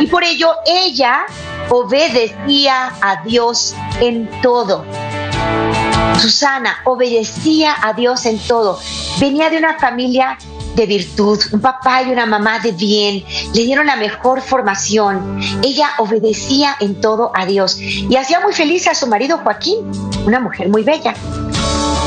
Y 0.00 0.06
por 0.06 0.24
ello 0.24 0.52
ella 0.66 1.24
obedecía 1.68 2.92
a 3.00 3.22
Dios 3.22 3.74
en 4.00 4.28
todo. 4.40 4.84
Susana 6.18 6.78
obedecía 6.84 7.74
a 7.82 7.92
Dios 7.92 8.26
en 8.26 8.38
todo. 8.38 8.78
Venía 9.18 9.50
de 9.50 9.58
una 9.58 9.78
familia 9.78 10.38
de 10.74 10.86
virtud, 10.86 11.40
un 11.52 11.60
papá 11.60 12.02
y 12.02 12.10
una 12.10 12.26
mamá 12.26 12.58
de 12.58 12.72
bien, 12.72 13.24
le 13.54 13.62
dieron 13.62 13.86
la 13.86 13.96
mejor 13.96 14.40
formación. 14.40 15.40
Ella 15.62 15.90
obedecía 15.98 16.76
en 16.80 17.00
todo 17.00 17.30
a 17.34 17.46
Dios 17.46 17.78
y 17.80 18.16
hacía 18.16 18.40
muy 18.40 18.52
feliz 18.52 18.86
a 18.86 18.94
su 18.94 19.06
marido 19.06 19.38
Joaquín, 19.38 19.78
una 20.26 20.40
mujer 20.40 20.68
muy 20.68 20.82
bella. 20.82 21.14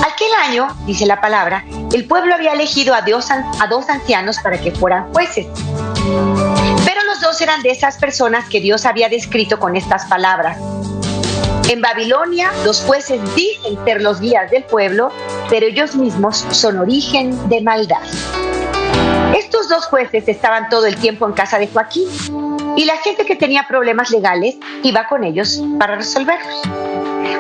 Aquel 0.06 0.32
año, 0.48 0.68
dice 0.86 1.06
la 1.06 1.22
palabra, 1.22 1.64
el 1.94 2.06
pueblo 2.06 2.34
había 2.34 2.54
elegido 2.54 2.94
a, 2.94 3.02
Dios, 3.02 3.30
a 3.32 3.68
dos 3.68 3.90
ancianos 3.90 4.38
para 4.40 4.60
que 4.60 4.72
fueran 4.72 5.12
jueces. 5.14 5.48
Pero 6.86 7.04
los 7.06 7.22
dos 7.22 7.40
eran 7.42 7.62
de 7.62 7.72
esas 7.72 7.98
personas 7.98 8.48
que 8.50 8.60
Dios 8.60 8.86
había 8.86 9.10
descrito 9.10 9.60
con 9.60 9.76
estas 9.76 10.06
palabras. 10.06 10.58
En 11.70 11.82
Babilonia, 11.82 12.52
los 12.64 12.80
jueces 12.80 13.20
dicen 13.36 13.78
ser 13.84 14.02
los 14.02 14.22
guías 14.22 14.50
del 14.50 14.64
pueblo, 14.64 15.12
pero 15.50 15.66
ellos 15.66 15.96
mismos 15.96 16.46
son 16.52 16.78
origen 16.78 17.50
de 17.50 17.60
maldad. 17.62 18.02
Estos 19.38 19.68
dos 19.68 19.86
jueces 19.86 20.30
estaban 20.30 20.70
todo 20.70 20.86
el 20.86 20.96
tiempo 20.96 21.28
en 21.28 21.34
casa 21.34 21.60
de 21.60 21.68
Joaquín 21.68 22.08
y 22.78 22.86
la 22.86 22.96
gente 22.98 23.26
que 23.26 23.36
tenía 23.36 23.68
problemas 23.68 24.12
legales 24.12 24.56
iba 24.82 25.08
con 25.10 25.26
ellos 25.26 25.62
para 25.78 25.98
resolverlos. 25.98 26.62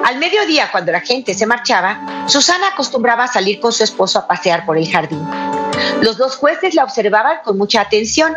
Al 0.03 0.17
mediodía, 0.17 0.69
cuando 0.73 0.91
la 0.91 0.99
gente 0.99 1.33
se 1.33 1.45
marchaba, 1.45 2.25
Susana 2.27 2.67
acostumbraba 2.67 3.23
a 3.23 3.27
salir 3.31 3.61
con 3.61 3.71
su 3.71 3.85
esposo 3.85 4.19
a 4.19 4.27
pasear 4.27 4.65
por 4.65 4.77
el 4.77 4.91
jardín. 4.91 5.25
Los 6.01 6.17
dos 6.17 6.35
jueces 6.35 6.75
la 6.75 6.83
observaban 6.83 7.37
con 7.45 7.57
mucha 7.57 7.79
atención. 7.79 8.33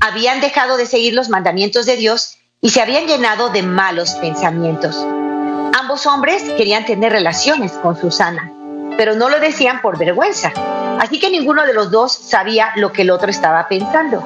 Habían 0.00 0.40
dejado 0.40 0.76
de 0.76 0.84
seguir 0.84 1.14
los 1.14 1.30
mandamientos 1.30 1.86
de 1.86 1.96
Dios 1.96 2.36
y 2.66 2.70
se 2.70 2.82
habían 2.82 3.06
llenado 3.06 3.50
de 3.50 3.62
malos 3.62 4.14
pensamientos. 4.14 4.96
Ambos 5.78 6.04
hombres 6.04 6.42
querían 6.56 6.84
tener 6.84 7.12
relaciones 7.12 7.70
con 7.74 7.96
Susana, 7.96 8.50
pero 8.96 9.14
no 9.14 9.28
lo 9.28 9.38
decían 9.38 9.80
por 9.80 9.96
vergüenza. 9.96 10.50
Así 10.98 11.20
que 11.20 11.30
ninguno 11.30 11.64
de 11.64 11.74
los 11.74 11.92
dos 11.92 12.12
sabía 12.12 12.72
lo 12.74 12.92
que 12.92 13.02
el 13.02 13.12
otro 13.12 13.30
estaba 13.30 13.68
pensando. 13.68 14.20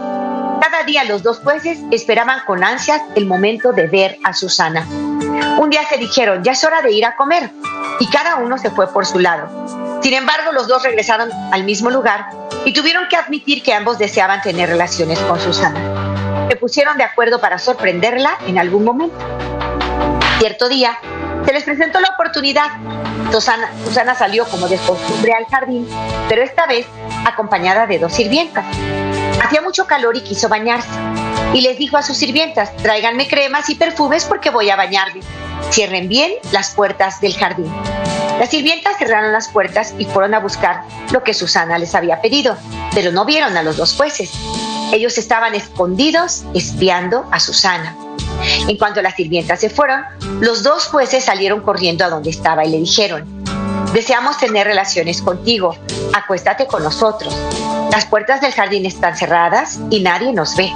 Cada 0.59 0.85
día 0.85 1.05
los 1.05 1.23
dos 1.23 1.41
jueces 1.41 1.81
esperaban 1.91 2.41
con 2.47 2.65
ansias 2.65 3.03
el 3.15 3.27
momento 3.27 3.75
de 3.75 3.89
ver 3.89 4.19
a 4.25 4.33
Susana. 4.33 4.87
Un 5.59 5.69
día 5.69 5.83
se 5.87 5.99
dijeron, 5.99 6.43
ya 6.43 6.53
es 6.53 6.65
hora 6.65 6.81
de 6.81 6.93
ir 6.93 7.05
a 7.05 7.17
comer, 7.17 7.51
y 7.99 8.07
cada 8.07 8.37
uno 8.37 8.57
se 8.57 8.71
fue 8.71 8.91
por 8.91 9.05
su 9.05 9.19
lado. 9.19 10.01
Sin 10.03 10.15
embargo, 10.15 10.53
los 10.53 10.67
dos 10.67 10.83
regresaron 10.83 11.31
al 11.53 11.65
mismo 11.65 11.91
lugar 11.91 12.31
y 12.65 12.73
tuvieron 12.73 13.07
que 13.11 13.17
admitir 13.17 13.63
que 13.63 13.75
ambos 13.75 13.99
deseaban 13.99 14.41
tener 14.41 14.71
relaciones 14.71 15.19
con 15.19 15.39
Susana. 15.39 16.00
Se 16.51 16.57
pusieron 16.57 16.99
de 16.99 17.05
acuerdo 17.05 17.41
para 17.41 17.61
sorprenderla 17.61 18.37
en 18.45 18.59
algún 18.59 18.83
momento. 18.83 19.17
Cierto 20.41 20.69
día, 20.69 20.99
se 21.47 21.53
les 21.53 21.63
presentó 21.63 22.01
la 22.01 22.09
oportunidad. 22.09 22.67
Susana, 23.31 24.17
salió 24.17 24.45
como 24.49 24.67
de 24.67 24.77
costumbre 24.79 25.33
al 25.33 25.45
jardín, 25.47 25.89
pero 26.29 26.43
esta 26.43 26.67
vez 26.67 26.87
acompañada 27.25 27.87
de 27.87 28.01
dos 28.01 28.13
sirvientas. 28.13 28.65
Hacía 29.41 29.61
mucho 29.61 29.87
calor 29.87 30.17
y 30.17 30.23
quiso 30.23 30.49
bañarse. 30.49 30.89
Y 31.55 31.61
les 31.61 31.79
dijo 31.79 31.97
a 31.97 32.03
sus 32.03 32.17
sirvientas, 32.17 32.77
tráiganme 32.79 33.29
cremas 33.29 33.71
y 33.71 33.77
perfumes 33.77 34.25
porque 34.25 34.51
voy 34.51 34.71
a 34.71 34.77
bañarme. 34.77 35.21
Cierren 35.71 36.09
bien 36.09 36.33
las 36.51 36.75
puertas 36.75 37.21
del 37.21 37.37
jardín. 37.37 37.73
Las 38.41 38.51
sirvientas 38.51 38.97
cerraron 38.99 39.33
las 39.33 39.49
puertas 39.51 39.95
y 39.99 40.05
fueron 40.05 40.35
a 40.35 40.41
buscar 40.41 40.83
lo 41.13 41.23
que 41.23 41.33
Susana 41.33 41.79
les 41.79 41.95
había 41.95 42.21
pedido, 42.21 42.57
pero 42.93 43.13
no 43.13 43.25
vieron 43.25 43.57
a 43.57 43.63
los 43.63 43.77
dos 43.77 43.95
jueces. 43.95 44.33
Ellos 44.93 45.19
estaban 45.19 45.55
escondidos 45.55 46.43
espiando 46.53 47.25
a 47.31 47.39
Susana. 47.39 47.97
En 48.67 48.77
cuanto 48.77 49.03
las 49.03 49.15
sirvientas 49.15 49.61
se 49.61 49.71
fueron, 49.71 50.03
los 50.41 50.63
dos 50.63 50.87
jueces 50.87 51.25
salieron 51.25 51.61
corriendo 51.61 52.05
a 52.05 52.09
donde 52.09 52.31
estaba 52.31 52.65
y 52.65 52.71
le 52.71 52.79
dijeron, 52.79 53.25
deseamos 53.93 54.39
tener 54.39 54.67
relaciones 54.67 55.23
contigo, 55.23 55.77
acuéstate 56.13 56.67
con 56.67 56.83
nosotros. 56.83 57.37
Las 57.93 58.07
puertas 58.07 58.41
del 58.41 58.53
jardín 58.53 58.85
están 58.85 59.17
cerradas 59.17 59.79
y 59.91 60.01
nadie 60.01 60.33
nos 60.33 60.57
ve. 60.57 60.73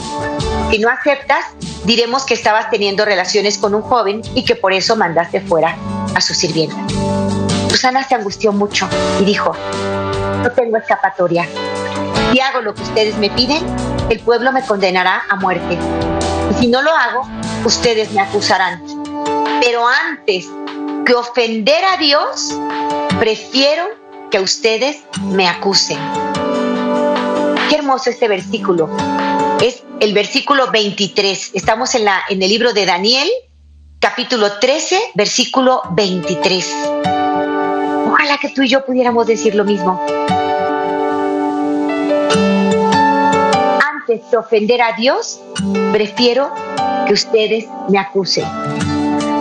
Si 0.70 0.78
no 0.78 0.88
aceptas, 0.88 1.44
diremos 1.84 2.24
que 2.24 2.34
estabas 2.34 2.70
teniendo 2.70 3.04
relaciones 3.04 3.58
con 3.58 3.74
un 3.74 3.82
joven 3.82 4.22
y 4.34 4.44
que 4.44 4.54
por 4.54 4.72
eso 4.72 4.94
mandaste 4.96 5.40
fuera 5.40 5.76
a 6.14 6.20
su 6.20 6.34
sirvienta. 6.34 6.76
Susana 7.68 8.06
se 8.06 8.14
angustió 8.14 8.52
mucho 8.52 8.88
y 9.20 9.24
dijo, 9.24 9.56
no 10.42 10.50
tengo 10.52 10.76
escapatoria. 10.76 11.48
Si 12.34 12.40
hago 12.40 12.62
lo 12.62 12.74
que 12.74 12.82
ustedes 12.82 13.16
me 13.18 13.30
piden, 13.30 13.64
el 14.10 14.18
pueblo 14.18 14.50
me 14.50 14.66
condenará 14.66 15.22
a 15.30 15.36
muerte. 15.36 15.78
Y 16.50 16.54
si 16.60 16.66
no 16.66 16.82
lo 16.82 16.90
hago, 16.90 17.28
ustedes 17.64 18.10
me 18.10 18.22
acusarán. 18.22 18.82
Pero 19.60 19.86
antes 19.86 20.48
que 21.06 21.14
ofender 21.14 21.84
a 21.84 21.96
Dios, 21.96 22.58
prefiero 23.20 23.84
que 24.32 24.40
ustedes 24.40 25.04
me 25.26 25.46
acusen. 25.46 25.96
Qué 27.68 27.76
hermoso 27.76 28.10
este 28.10 28.26
versículo. 28.26 28.90
Es 29.62 29.84
el 30.00 30.12
versículo 30.12 30.72
23. 30.72 31.52
Estamos 31.54 31.94
en, 31.94 32.04
la, 32.04 32.20
en 32.28 32.42
el 32.42 32.48
libro 32.48 32.72
de 32.72 32.84
Daniel, 32.84 33.30
capítulo 34.00 34.58
13, 34.58 35.12
versículo 35.14 35.82
23. 35.92 36.74
Ojalá 38.08 38.38
que 38.38 38.48
tú 38.48 38.62
y 38.62 38.70
yo 38.70 38.84
pudiéramos 38.84 39.24
decir 39.28 39.54
lo 39.54 39.64
mismo. 39.64 40.04
De 44.06 44.22
ofender 44.36 44.82
a 44.82 44.92
Dios, 44.92 45.40
prefiero 45.92 46.52
que 47.06 47.14
ustedes 47.14 47.64
me 47.88 47.98
acusen. 47.98 48.44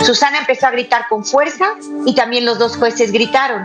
Susana 0.02 0.38
empezó 0.38 0.68
a 0.68 0.72
gritar 0.72 1.08
con 1.10 1.26
fuerza 1.26 1.76
y 2.06 2.16
también 2.16 2.46
los 2.46 2.60
dos 2.60 2.78
jueces 2.78 3.12
gritaron. 3.12 3.64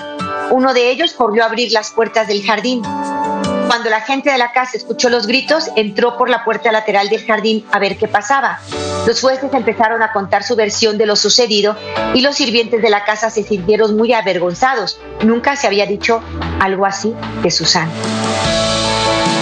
Uno 0.50 0.74
de 0.74 0.90
ellos 0.90 1.12
corrió 1.12 1.44
a 1.44 1.46
abrir 1.46 1.70
las 1.70 1.90
puertas 1.92 2.26
del 2.26 2.44
jardín. 2.44 2.82
Cuando 2.82 3.90
la 3.90 4.00
gente 4.00 4.32
de 4.32 4.38
la 4.38 4.50
casa 4.50 4.76
escuchó 4.76 5.08
los 5.08 5.26
gritos, 5.28 5.70
entró 5.76 6.16
por 6.16 6.30
la 6.30 6.44
puerta 6.44 6.72
lateral 6.72 7.08
del 7.10 7.24
jardín 7.24 7.64
a 7.70 7.78
ver 7.78 7.96
qué 7.96 8.08
pasaba. 8.08 8.58
Los 9.06 9.20
jueces 9.20 9.52
empezaron 9.52 10.02
a 10.02 10.12
contar 10.12 10.42
su 10.42 10.56
versión 10.56 10.98
de 10.98 11.06
lo 11.06 11.14
sucedido 11.14 11.76
y 12.14 12.22
los 12.22 12.36
sirvientes 12.36 12.82
de 12.82 12.90
la 12.90 13.04
casa 13.04 13.30
se 13.30 13.44
sintieron 13.44 13.96
muy 13.96 14.12
avergonzados. 14.14 14.98
Nunca 15.22 15.54
se 15.54 15.68
había 15.68 15.86
dicho 15.86 16.22
algo 16.60 16.86
así 16.86 17.14
de 17.42 17.50
Susana. 17.50 17.92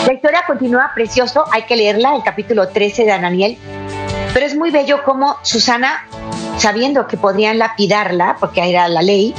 La 0.06 0.12
historia 0.12 0.44
continúa 0.46 0.92
precioso, 0.94 1.44
hay 1.50 1.62
que 1.62 1.74
leerla, 1.74 2.14
el 2.14 2.22
capítulo 2.22 2.68
13 2.68 3.06
de 3.06 3.10
Ananiel. 3.10 3.58
Pero 4.32 4.46
es 4.46 4.56
muy 4.56 4.70
bello 4.70 5.02
cómo 5.02 5.36
Susana 5.42 6.06
sabiendo 6.58 7.08
que 7.08 7.16
podrían 7.16 7.58
lapidarla, 7.58 8.36
porque 8.38 8.70
era 8.70 8.86
la 8.86 9.02
ley, 9.02 9.34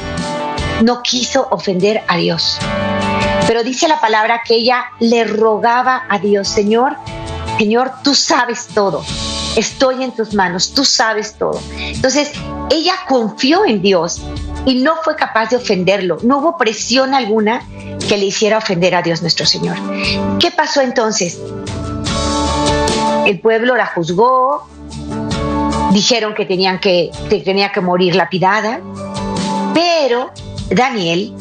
no 0.83 1.01
quiso 1.03 1.47
ofender 1.51 2.03
a 2.09 2.17
Dios. 2.17 2.59
Pero 3.47 3.63
dice 3.63 3.87
la 3.87 4.01
palabra 4.01 4.41
que 4.45 4.55
ella 4.55 4.87
le 4.99 5.23
rogaba 5.23 6.03
a 6.09 6.19
Dios, 6.19 6.49
Señor, 6.49 6.97
Señor, 7.57 7.91
tú 8.03 8.13
sabes 8.13 8.67
todo, 8.67 9.05
estoy 9.55 10.03
en 10.03 10.11
tus 10.11 10.33
manos, 10.33 10.73
tú 10.73 10.83
sabes 10.83 11.35
todo. 11.35 11.61
Entonces, 11.77 12.33
ella 12.69 12.93
confió 13.07 13.65
en 13.65 13.81
Dios 13.81 14.21
y 14.65 14.75
no 14.75 14.97
fue 14.97 15.15
capaz 15.15 15.49
de 15.49 15.55
ofenderlo, 15.55 16.17
no 16.23 16.39
hubo 16.39 16.57
presión 16.57 17.13
alguna 17.13 17.61
que 18.07 18.17
le 18.17 18.25
hiciera 18.25 18.57
ofender 18.57 18.95
a 18.95 19.01
Dios 19.01 19.21
nuestro 19.21 19.45
Señor. 19.45 19.75
¿Qué 20.39 20.51
pasó 20.51 20.81
entonces? 20.81 21.39
El 23.25 23.39
pueblo 23.39 23.75
la 23.75 23.87
juzgó, 23.87 24.67
dijeron 25.91 26.33
que, 26.33 26.47
que, 26.47 27.41
tenía 27.43 27.71
que 27.71 27.81
morir 27.81 28.15
lapidada, 28.15 28.79
pero 29.73 30.31
Daniel 30.69 31.33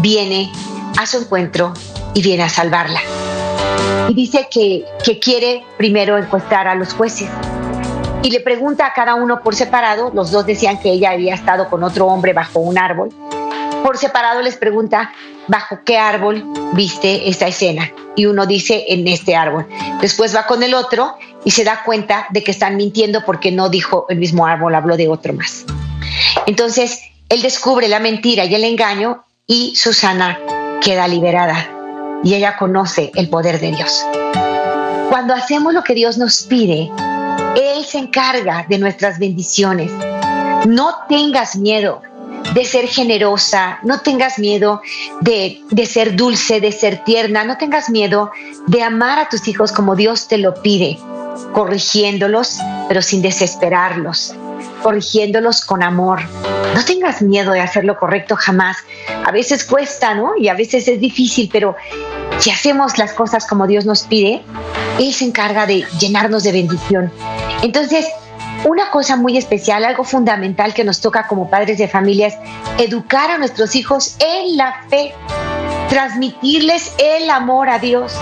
viene 0.00 0.50
a 0.98 1.06
su 1.06 1.18
encuentro 1.18 1.74
y 2.14 2.22
viene 2.22 2.44
a 2.44 2.48
salvarla. 2.48 3.00
Y 4.08 4.14
dice 4.14 4.48
que, 4.50 4.84
que 5.04 5.18
quiere 5.18 5.64
primero 5.76 6.16
encuestar 6.16 6.66
a 6.66 6.74
los 6.74 6.94
jueces. 6.94 7.28
Y 8.22 8.30
le 8.30 8.40
pregunta 8.40 8.86
a 8.86 8.92
cada 8.92 9.14
uno 9.14 9.42
por 9.42 9.54
separado, 9.54 10.10
los 10.14 10.30
dos 10.30 10.46
decían 10.46 10.78
que 10.80 10.90
ella 10.90 11.10
había 11.10 11.34
estado 11.34 11.68
con 11.68 11.82
otro 11.82 12.06
hombre 12.06 12.32
bajo 12.32 12.60
un 12.60 12.78
árbol. 12.78 13.10
Por 13.82 13.96
separado 13.96 14.42
les 14.42 14.56
pregunta, 14.56 15.12
¿bajo 15.50 15.80
qué 15.84 15.98
árbol 15.98 16.44
viste 16.72 17.28
esta 17.28 17.48
escena? 17.48 17.92
Y 18.16 18.26
uno 18.26 18.46
dice, 18.46 18.84
en 18.88 19.06
este 19.08 19.34
árbol. 19.34 19.66
Después 20.00 20.34
va 20.34 20.46
con 20.46 20.62
el 20.62 20.74
otro 20.74 21.16
y 21.44 21.50
se 21.50 21.64
da 21.64 21.82
cuenta 21.84 22.26
de 22.30 22.44
que 22.44 22.52
están 22.52 22.76
mintiendo 22.76 23.24
porque 23.24 23.50
no 23.50 23.68
dijo 23.68 24.06
el 24.08 24.18
mismo 24.18 24.46
árbol, 24.46 24.74
habló 24.74 24.96
de 24.96 25.08
otro 25.08 25.32
más. 25.32 25.64
Entonces, 26.46 27.00
él 27.28 27.42
descubre 27.42 27.88
la 27.88 27.98
mentira 27.98 28.44
y 28.44 28.54
el 28.54 28.64
engaño 28.64 29.24
y 29.46 29.74
Susana 29.74 30.38
queda 30.80 31.08
liberada 31.08 31.68
y 32.22 32.34
ella 32.34 32.56
conoce 32.56 33.10
el 33.14 33.28
poder 33.28 33.60
de 33.60 33.72
Dios. 33.72 34.04
Cuando 35.10 35.34
hacemos 35.34 35.74
lo 35.74 35.82
que 35.82 35.94
Dios 35.94 36.18
nos 36.18 36.44
pide, 36.44 36.90
Él 37.56 37.84
se 37.84 37.98
encarga 37.98 38.64
de 38.68 38.78
nuestras 38.78 39.18
bendiciones. 39.18 39.90
No 40.66 40.94
tengas 41.08 41.56
miedo 41.56 42.02
de 42.54 42.64
ser 42.64 42.88
generosa, 42.88 43.78
no 43.82 44.00
tengas 44.00 44.38
miedo 44.38 44.82
de, 45.20 45.60
de, 45.70 45.86
ser 45.86 46.16
dulce, 46.16 46.60
de 46.60 46.72
ser 46.72 47.04
tierna, 47.04 47.44
no 47.44 47.56
tengas 47.56 47.90
miedo 47.90 48.30
de 48.66 48.82
amar 48.82 49.18
a 49.18 49.28
tus 49.28 49.46
hijos 49.48 49.72
como 49.72 49.96
Dios 49.96 50.28
te 50.28 50.38
lo 50.38 50.60
pide 50.62 50.98
corrigiéndolos, 51.52 52.58
pero 52.88 53.02
sin 53.02 53.22
desesperarlos, 53.22 54.34
corrigiéndolos 54.82 55.64
con 55.64 55.82
amor. 55.82 56.20
No 56.74 56.84
tengas 56.84 57.22
miedo 57.22 57.52
de 57.52 57.60
hacer 57.60 57.84
lo 57.84 57.98
correcto 57.98 58.36
jamás. 58.36 58.78
A 59.24 59.32
veces 59.32 59.64
cuesta, 59.64 60.14
¿no? 60.14 60.32
Y 60.36 60.48
a 60.48 60.54
veces 60.54 60.86
es 60.88 61.00
difícil, 61.00 61.48
pero 61.52 61.76
si 62.38 62.50
hacemos 62.50 62.98
las 62.98 63.12
cosas 63.12 63.46
como 63.46 63.66
Dios 63.66 63.84
nos 63.84 64.02
pide, 64.02 64.42
Él 64.98 65.12
se 65.12 65.24
encarga 65.24 65.66
de 65.66 65.84
llenarnos 65.98 66.44
de 66.44 66.52
bendición. 66.52 67.12
Entonces, 67.62 68.06
una 68.64 68.90
cosa 68.90 69.16
muy 69.16 69.38
especial, 69.38 69.84
algo 69.84 70.04
fundamental 70.04 70.74
que 70.74 70.84
nos 70.84 71.00
toca 71.00 71.26
como 71.26 71.48
padres 71.48 71.78
de 71.78 71.88
familia 71.88 72.26
es 72.28 72.34
educar 72.78 73.30
a 73.30 73.38
nuestros 73.38 73.74
hijos 73.74 74.16
en 74.18 74.56
la 74.56 74.84
fe, 74.88 75.14
transmitirles 75.88 76.92
el 76.98 77.30
amor 77.30 77.70
a 77.70 77.78
Dios, 77.78 78.12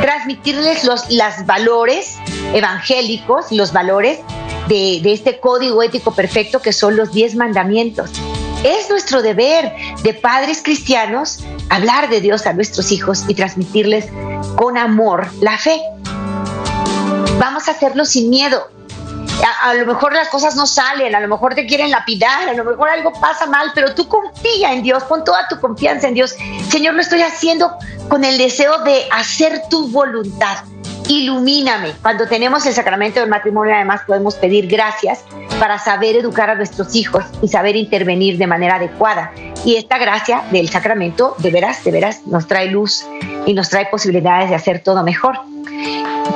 transmitirles 0.00 0.84
los 0.84 1.10
las 1.10 1.44
valores 1.44 2.18
evangélicos, 2.54 3.50
los 3.50 3.72
valores 3.72 4.20
de, 4.68 5.00
de 5.02 5.12
este 5.12 5.40
código 5.40 5.82
ético 5.82 6.12
perfecto 6.14 6.62
que 6.62 6.72
son 6.72 6.96
los 6.96 7.12
diez 7.12 7.34
mandamientos. 7.34 8.10
Es 8.62 8.90
nuestro 8.90 9.22
deber 9.22 9.72
de 10.02 10.14
padres 10.14 10.62
cristianos 10.62 11.40
hablar 11.68 12.10
de 12.10 12.20
Dios 12.20 12.46
a 12.46 12.52
nuestros 12.52 12.92
hijos 12.92 13.24
y 13.26 13.34
transmitirles 13.34 14.06
con 14.54 14.76
amor 14.76 15.28
la 15.40 15.56
fe. 15.58 15.80
Vamos 17.38 17.68
a 17.68 17.70
hacerlo 17.70 18.04
sin 18.04 18.28
miedo, 18.28 18.68
a, 19.44 19.74
lo 19.74 19.86
mejor 19.86 20.12
las 20.12 20.28
cosas 20.28 20.56
no 20.56 20.66
salen, 20.66 21.14
a 21.14 21.20
lo 21.20 21.28
mejor 21.28 21.54
te 21.54 21.66
quieren 21.66 21.90
lapidar, 21.90 22.48
a 22.48 22.54
lo 22.54 22.64
mejor 22.64 22.88
algo 22.88 23.12
pasa 23.12 23.46
mal, 23.46 23.72
pero 23.74 23.94
tú 23.94 24.08
confía 24.08 24.72
en 24.72 24.82
Dios, 24.82 25.02
pon 25.04 25.24
toda 25.24 25.48
tu 25.48 25.58
confianza 25.60 26.08
en 26.08 26.14
Dios. 26.14 26.36
Señor, 26.68 26.94
lo 26.94 27.00
estoy 27.00 27.22
haciendo 27.22 27.72
con 28.08 28.24
el 28.24 28.38
deseo 28.38 28.78
de 28.84 29.06
hacer 29.12 29.62
tu 29.70 29.88
voluntad. 29.88 30.58
Ilumíname. 31.08 31.92
Cuando 32.02 32.28
tenemos 32.28 32.64
el 32.66 32.74
sacramento 32.74 33.18
del 33.18 33.28
matrimonio, 33.28 33.74
además 33.74 34.02
podemos 34.06 34.36
pedir 34.36 34.68
gracias 34.68 35.24
para 35.58 35.78
saber 35.78 36.14
educar 36.16 36.50
a 36.50 36.54
nuestros 36.54 36.94
hijos 36.94 37.24
y 37.42 37.48
saber 37.48 37.74
intervenir 37.74 38.38
de 38.38 38.46
manera 38.46 38.76
adecuada. 38.76 39.32
Y 39.64 39.76
esta 39.76 39.98
gracia 39.98 40.44
del 40.52 40.68
sacramento, 40.68 41.34
de 41.38 41.50
veras, 41.50 41.82
de 41.82 41.90
veras, 41.90 42.26
nos 42.26 42.46
trae 42.46 42.68
luz 42.68 43.04
y 43.46 43.54
nos 43.54 43.68
trae 43.68 43.86
posibilidades 43.86 44.50
de 44.50 44.56
hacer 44.56 44.82
todo 44.82 45.02
mejor. 45.02 45.38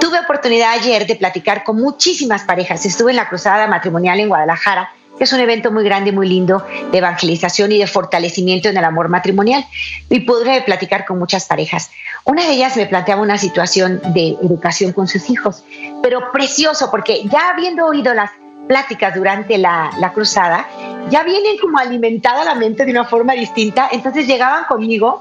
Tuve 0.00 0.18
oportunidad 0.20 0.72
ayer 0.72 1.06
de 1.06 1.16
platicar 1.16 1.64
con 1.64 1.76
muchísimas 1.76 2.42
parejas. 2.42 2.84
Estuve 2.84 3.12
en 3.12 3.16
la 3.16 3.28
Cruzada 3.28 3.66
Matrimonial 3.66 4.20
en 4.20 4.28
Guadalajara, 4.28 4.90
que 5.16 5.24
es 5.24 5.32
un 5.32 5.40
evento 5.40 5.70
muy 5.70 5.84
grande 5.84 6.10
muy 6.10 6.28
lindo 6.28 6.64
de 6.90 6.98
evangelización 6.98 7.70
y 7.72 7.78
de 7.78 7.86
fortalecimiento 7.86 8.68
en 8.68 8.76
el 8.76 8.84
amor 8.84 9.08
matrimonial. 9.08 9.64
Y 10.10 10.20
pude 10.20 10.62
platicar 10.62 11.04
con 11.04 11.18
muchas 11.18 11.46
parejas. 11.46 11.90
Una 12.24 12.44
de 12.44 12.52
ellas 12.52 12.76
me 12.76 12.86
planteaba 12.86 13.22
una 13.22 13.38
situación 13.38 14.00
de 14.12 14.36
educación 14.42 14.92
con 14.92 15.06
sus 15.06 15.30
hijos, 15.30 15.62
pero 16.02 16.32
precioso, 16.32 16.90
porque 16.90 17.22
ya 17.24 17.50
habiendo 17.50 17.86
oído 17.86 18.12
las 18.14 18.30
pláticas 18.66 19.14
durante 19.14 19.58
la, 19.58 19.90
la, 19.98 20.12
cruzada, 20.12 20.66
ya 21.10 21.22
vienen 21.22 21.58
como 21.58 21.78
alimentada 21.78 22.44
la 22.44 22.54
mente 22.54 22.84
de 22.84 22.90
una 22.90 23.04
forma 23.04 23.34
distinta, 23.34 23.88
entonces 23.92 24.26
llegaban 24.26 24.64
conmigo 24.64 25.20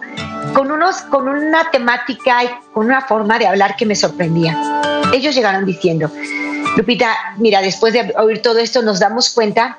con, 0.53 0.71
unos, 0.71 1.01
con 1.03 1.27
una 1.27 1.69
temática 1.71 2.43
y 2.43 2.49
con 2.73 2.85
una 2.85 3.01
forma 3.01 3.39
de 3.39 3.47
hablar 3.47 3.75
que 3.75 3.85
me 3.85 3.95
sorprendía. 3.95 4.81
Ellos 5.13 5.35
llegaron 5.35 5.65
diciendo, 5.65 6.09
Lupita, 6.77 7.15
mira, 7.37 7.61
después 7.61 7.93
de 7.93 8.13
oír 8.17 8.41
todo 8.41 8.59
esto 8.59 8.81
nos 8.81 8.99
damos 8.99 9.29
cuenta 9.29 9.77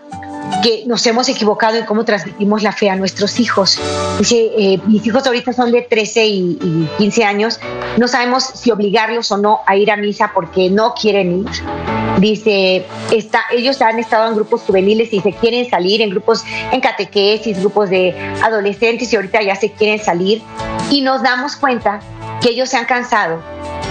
que 0.62 0.84
nos 0.86 1.06
hemos 1.06 1.28
equivocado 1.28 1.76
en 1.76 1.84
cómo 1.84 2.04
transmitimos 2.04 2.62
la 2.62 2.72
fe 2.72 2.88
a 2.88 2.96
nuestros 2.96 3.40
hijos. 3.40 3.80
Dice, 4.18 4.50
eh, 4.56 4.80
mis 4.86 5.04
hijos 5.06 5.26
ahorita 5.26 5.52
son 5.52 5.72
de 5.72 5.82
13 5.82 6.26
y, 6.26 6.58
y, 6.62 6.88
15 6.98 7.24
años, 7.24 7.60
no 7.98 8.08
sabemos 8.08 8.44
si 8.44 8.70
obligarlos 8.70 9.30
o 9.32 9.36
no 9.36 9.60
a 9.66 9.76
ir 9.76 9.90
a 9.90 9.96
misa 9.96 10.30
porque 10.34 10.70
no 10.70 10.94
quieren 10.94 11.40
ir. 11.40 11.93
Dice, 12.18 12.84
está, 13.12 13.42
ellos 13.50 13.82
han 13.82 13.98
estado 13.98 14.28
en 14.28 14.36
grupos 14.36 14.62
juveniles 14.62 15.12
y 15.12 15.20
se 15.20 15.32
quieren 15.32 15.68
salir, 15.68 16.00
en 16.00 16.10
grupos 16.10 16.44
en 16.70 16.80
catequesis, 16.80 17.58
grupos 17.58 17.90
de 17.90 18.14
adolescentes 18.42 19.12
y 19.12 19.16
ahorita 19.16 19.42
ya 19.42 19.56
se 19.56 19.72
quieren 19.72 19.98
salir. 19.98 20.42
Y 20.90 21.00
nos 21.00 21.22
damos 21.22 21.56
cuenta 21.56 22.00
que 22.40 22.50
ellos 22.50 22.68
se 22.68 22.76
han 22.76 22.84
cansado 22.84 23.42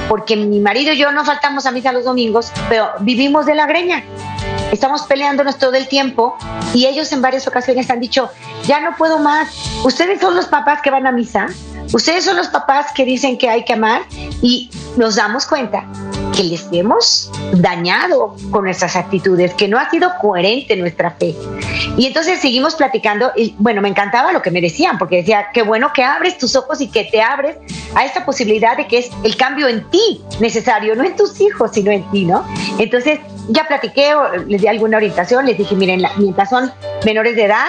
porque 0.08 0.36
mi 0.36 0.60
marido 0.60 0.94
y 0.94 0.98
yo 0.98 1.12
no 1.12 1.26
faltamos 1.26 1.66
a 1.66 1.72
misa 1.72 1.92
los 1.92 2.06
domingos, 2.06 2.52
pero 2.70 2.90
vivimos 3.00 3.46
de 3.46 3.56
la 3.56 3.66
greña. 3.66 4.04
Estamos 4.72 5.04
peleándonos 5.04 5.58
todo 5.58 5.74
el 5.76 5.88
tiempo 5.88 6.36
y 6.74 6.86
ellos 6.86 7.12
en 7.12 7.22
varias 7.22 7.48
ocasiones 7.48 7.90
han 7.90 8.00
dicho, 8.00 8.30
ya 8.66 8.80
no 8.80 8.96
puedo 8.96 9.20
más. 9.20 9.50
Ustedes 9.84 10.20
son 10.20 10.36
los 10.36 10.48
papás 10.48 10.82
que 10.82 10.90
van 10.90 11.08
a 11.08 11.12
misa, 11.12 11.48
ustedes 11.92 12.26
son 12.26 12.38
los 12.38 12.48
papás 12.48 12.88
que 12.96 13.06
dicen 13.06 13.38
que 13.38 13.50
hay 13.50 13.66
que 13.66 13.74
amar 13.74 14.02
y 14.42 14.70
nos 14.98 15.16
damos 15.16 15.46
cuenta 15.46 15.86
que 16.36 16.44
les 16.44 16.68
hemos 16.72 17.32
dañado 17.54 18.36
con 18.52 18.64
nuestras 18.64 18.96
actitudes, 18.96 19.54
que 19.54 19.68
no 19.68 19.78
ha 19.78 19.90
sido 19.90 20.12
coherente 20.20 20.76
nuestra 20.76 21.12
fe. 21.12 21.36
Y 21.98 22.08
entonces 22.08 22.40
seguimos 22.40 22.76
platicando 22.76 23.32
y 23.36 23.56
bueno, 23.60 23.82
me 23.82 23.90
encantaba 23.90 24.32
lo 24.32 24.42
que 24.42 24.50
me 24.50 24.62
decían, 24.62 24.98
porque 24.98 25.18
decía, 25.18 25.48
qué 25.54 25.62
bueno 25.62 25.92
que 25.94 26.04
abres 26.04 26.38
tus 26.38 26.56
ojos 26.56 26.82
y 26.82 26.88
que 26.88 27.04
te 27.06 27.22
abres 27.22 27.58
a 27.96 28.04
esta 28.06 28.26
posibilidad 28.26 28.76
de 28.76 28.88
que 28.88 29.00
es 29.00 29.12
el 29.24 29.38
cambio 29.38 29.68
en 29.68 29.88
ti 29.90 30.22
necesario, 30.40 30.96
no 30.96 31.04
en 31.04 31.16
tus 31.16 31.40
hijos, 31.40 31.72
sino 31.74 31.92
en 31.92 32.04
ti, 32.12 32.26
¿no? 32.26 32.44
Entonces 32.80 33.20
ya 33.50 33.68
platiqué, 33.68 34.14
les 34.48 34.62
di 34.62 34.68
alguna 34.68 34.98
orientación, 34.98 35.46
les 35.46 35.58
dije, 35.58 35.76
miren, 35.76 36.04
mientras 36.18 36.50
son 36.50 36.72
menores 37.06 37.36
de 37.36 37.46
edad, 37.46 37.68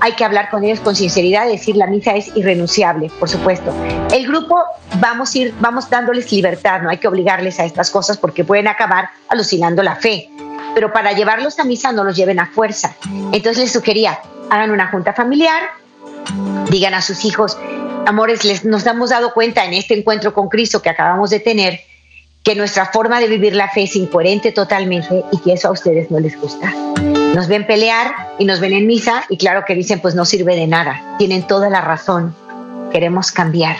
hay 0.00 0.12
que 0.12 0.24
hablar 0.24 0.50
con 0.50 0.64
ellos 0.64 0.80
con 0.80 0.96
sinceridad, 0.96 1.46
decir 1.46 1.76
la 1.76 1.86
misa 1.86 2.14
es 2.14 2.34
irrenunciable, 2.36 3.10
por 3.18 3.28
supuesto. 3.28 3.72
El 4.12 4.26
grupo 4.26 4.62
vamos 5.00 5.34
a 5.34 5.38
ir, 5.38 5.54
vamos 5.60 5.88
dándoles 5.88 6.30
libertad, 6.32 6.82
no 6.82 6.90
hay 6.90 6.98
que 6.98 7.08
obligarles 7.08 7.60
a 7.60 7.64
estas 7.64 7.90
cosas 7.90 8.16
porque 8.18 8.44
pueden 8.44 8.68
acabar 8.68 9.10
alucinando 9.28 9.82
la 9.82 9.96
fe. 9.96 10.30
Pero 10.74 10.92
para 10.92 11.12
llevarlos 11.12 11.58
a 11.58 11.64
misa 11.64 11.92
no 11.92 12.02
los 12.04 12.16
lleven 12.16 12.40
a 12.40 12.46
fuerza. 12.46 12.96
Entonces 13.32 13.58
les 13.58 13.72
sugería, 13.72 14.18
hagan 14.50 14.70
una 14.70 14.88
junta 14.88 15.12
familiar, 15.12 15.62
digan 16.70 16.94
a 16.94 17.02
sus 17.02 17.24
hijos, 17.24 17.56
amores, 18.06 18.44
les, 18.44 18.64
nos 18.64 18.84
hemos 18.86 19.10
dado 19.10 19.32
cuenta 19.32 19.64
en 19.64 19.74
este 19.74 19.96
encuentro 19.96 20.34
con 20.34 20.48
Cristo 20.48 20.82
que 20.82 20.90
acabamos 20.90 21.30
de 21.30 21.40
tener, 21.40 21.80
que 22.42 22.54
nuestra 22.54 22.86
forma 22.86 23.20
de 23.20 23.28
vivir 23.28 23.54
la 23.54 23.70
fe 23.70 23.84
es 23.84 23.96
incoherente 23.96 24.52
totalmente 24.52 25.24
y 25.32 25.38
que 25.38 25.52
eso 25.52 25.68
a 25.68 25.70
ustedes 25.70 26.10
no 26.10 26.20
les 26.20 26.38
gusta. 26.38 26.72
Nos 27.34 27.48
ven 27.48 27.66
pelear 27.66 28.14
y 28.38 28.44
nos 28.44 28.60
ven 28.60 28.72
en 28.74 28.86
misa 28.86 29.24
y 29.28 29.36
claro 29.36 29.64
que 29.66 29.74
dicen 29.74 29.98
pues 29.98 30.14
no 30.14 30.24
sirve 30.24 30.54
de 30.54 30.68
nada. 30.68 31.16
Tienen 31.18 31.44
toda 31.44 31.68
la 31.68 31.80
razón. 31.80 32.32
Queremos 32.92 33.32
cambiar. 33.32 33.76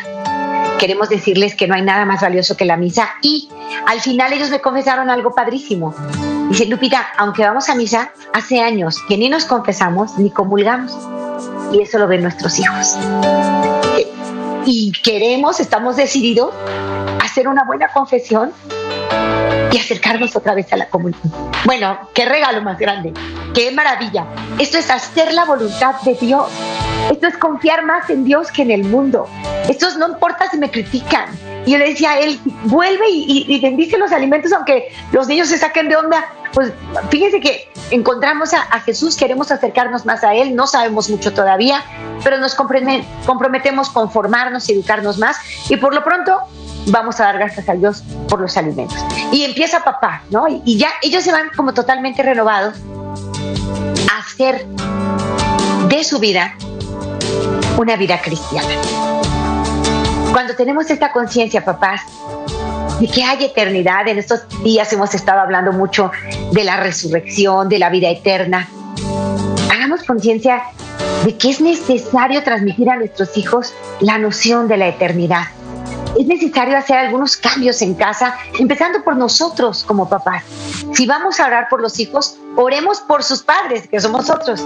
Queremos 0.80 1.08
decirles 1.08 1.54
que 1.54 1.68
no 1.68 1.76
hay 1.76 1.82
nada 1.82 2.04
más 2.04 2.20
valioso 2.20 2.56
que 2.56 2.64
la 2.64 2.76
misa 2.76 3.10
y 3.22 3.48
al 3.86 4.00
final 4.00 4.32
ellos 4.32 4.50
me 4.50 4.60
confesaron 4.60 5.08
algo 5.08 5.36
padrísimo. 5.36 5.94
Dice 6.50 6.66
Lupita, 6.66 7.06
aunque 7.16 7.44
vamos 7.44 7.68
a 7.68 7.76
misa, 7.76 8.10
hace 8.32 8.60
años 8.60 9.00
que 9.06 9.16
ni 9.16 9.28
nos 9.28 9.44
confesamos 9.44 10.18
ni 10.18 10.30
comulgamos. 10.30 10.92
Y 11.72 11.80
eso 11.80 11.98
lo 11.98 12.08
ven 12.08 12.22
nuestros 12.22 12.58
hijos. 12.58 12.98
Y 14.66 14.90
queremos, 15.04 15.60
estamos 15.60 15.94
decididos 15.94 16.52
a 17.20 17.24
hacer 17.24 17.46
una 17.46 17.62
buena 17.62 17.86
confesión 17.86 18.52
y 19.72 19.78
acercarnos 19.78 20.36
otra 20.36 20.54
vez 20.54 20.72
a 20.72 20.76
la 20.76 20.88
comunidad. 20.88 21.18
Bueno, 21.64 21.98
qué 22.14 22.24
regalo 22.24 22.62
más 22.62 22.78
grande, 22.78 23.12
qué 23.54 23.70
maravilla. 23.72 24.26
Esto 24.58 24.78
es 24.78 24.90
hacer 24.90 25.32
la 25.32 25.44
voluntad 25.44 26.00
de 26.02 26.14
Dios. 26.14 26.48
Esto 27.10 27.26
es 27.26 27.36
confiar 27.36 27.84
más 27.84 28.08
en 28.08 28.24
Dios 28.24 28.50
que 28.50 28.62
en 28.62 28.70
el 28.70 28.84
mundo. 28.84 29.28
Esto 29.68 29.88
es, 29.88 29.96
no 29.96 30.08
importa 30.08 30.48
si 30.50 30.58
me 30.58 30.70
critican. 30.70 31.26
Y 31.66 31.72
yo 31.72 31.78
le 31.78 31.90
decía 31.90 32.12
a 32.12 32.18
él, 32.18 32.38
vuelve 32.64 33.08
y, 33.10 33.46
y, 33.48 33.60
bendice 33.60 33.98
los 33.98 34.12
alimentos 34.12 34.52
aunque 34.52 34.92
los 35.12 35.26
niños 35.26 35.48
se 35.48 35.58
saquen 35.58 35.88
de 35.88 35.96
onda. 35.96 36.24
Pues 36.52 36.72
fíjense 37.10 37.40
que 37.40 37.68
encontramos 37.90 38.54
a, 38.54 38.62
a 38.62 38.80
Jesús, 38.80 39.16
queremos 39.16 39.50
acercarnos 39.50 40.06
más 40.06 40.22
a 40.22 40.34
Él, 40.34 40.54
no 40.54 40.68
sabemos 40.68 41.10
mucho 41.10 41.32
todavía, 41.32 41.82
pero 42.22 42.38
nos 42.38 42.54
comprometemos 42.54 43.90
con 43.90 44.10
formarnos 44.10 44.68
y 44.68 44.74
educarnos 44.74 45.18
más. 45.18 45.36
Y 45.68 45.76
por 45.76 45.94
lo 45.94 46.04
pronto 46.04 46.38
vamos 46.86 47.20
a 47.20 47.24
dar 47.24 47.38
gracias 47.38 47.68
a 47.68 47.74
Dios 47.74 48.02
por 48.28 48.40
los 48.40 48.56
alimentos. 48.56 48.96
Y 49.32 49.44
empieza 49.44 49.82
papá, 49.82 50.22
¿no? 50.30 50.46
Y, 50.48 50.78
ya 50.78 50.88
ellos 51.02 51.22
se 51.22 51.32
van 51.32 51.50
como 51.56 51.72
totalmente 51.74 52.22
renovados 52.22 52.76
a 54.12 54.18
hacer 54.18 54.66
de 55.88 56.04
su 56.04 56.18
vida 56.18 56.54
una 57.78 57.96
vida 57.96 58.20
cristiana. 58.20 58.68
Cuando 60.32 60.54
tenemos 60.56 60.90
esta 60.90 61.12
conciencia, 61.12 61.64
papás, 61.64 62.02
de 63.00 63.08
que 63.08 63.22
hay 63.22 63.44
eternidad, 63.44 64.06
en 64.08 64.18
estos 64.18 64.46
días 64.62 64.92
hemos 64.92 65.14
estado 65.14 65.40
hablando 65.40 65.72
mucho 65.72 66.10
de 66.52 66.64
la 66.64 66.76
resurrección, 66.76 67.68
de 67.68 67.78
la 67.78 67.90
vida 67.90 68.08
eterna, 68.08 68.68
hagamos 69.72 70.02
conciencia 70.04 70.62
de 71.24 71.36
que 71.36 71.50
es 71.50 71.60
necesario 71.60 72.42
transmitir 72.42 72.90
a 72.90 72.96
nuestros 72.96 73.36
hijos 73.36 73.74
la 74.00 74.18
noción 74.18 74.68
de 74.68 74.76
la 74.76 74.88
eternidad 74.88 75.46
es 76.18 76.26
necesario 76.26 76.76
hacer 76.76 76.96
algunos 76.96 77.36
cambios 77.36 77.82
en 77.82 77.94
casa, 77.94 78.36
empezando 78.58 79.02
por 79.02 79.16
nosotros 79.16 79.84
como 79.84 80.08
papás. 80.08 80.44
Si 80.92 81.06
vamos 81.06 81.40
a 81.40 81.46
orar 81.46 81.68
por 81.68 81.80
los 81.80 81.98
hijos, 81.98 82.36
oremos 82.56 83.00
por 83.00 83.22
sus 83.22 83.42
padres, 83.42 83.88
que 83.88 84.00
somos 84.00 84.28
nosotros. 84.28 84.64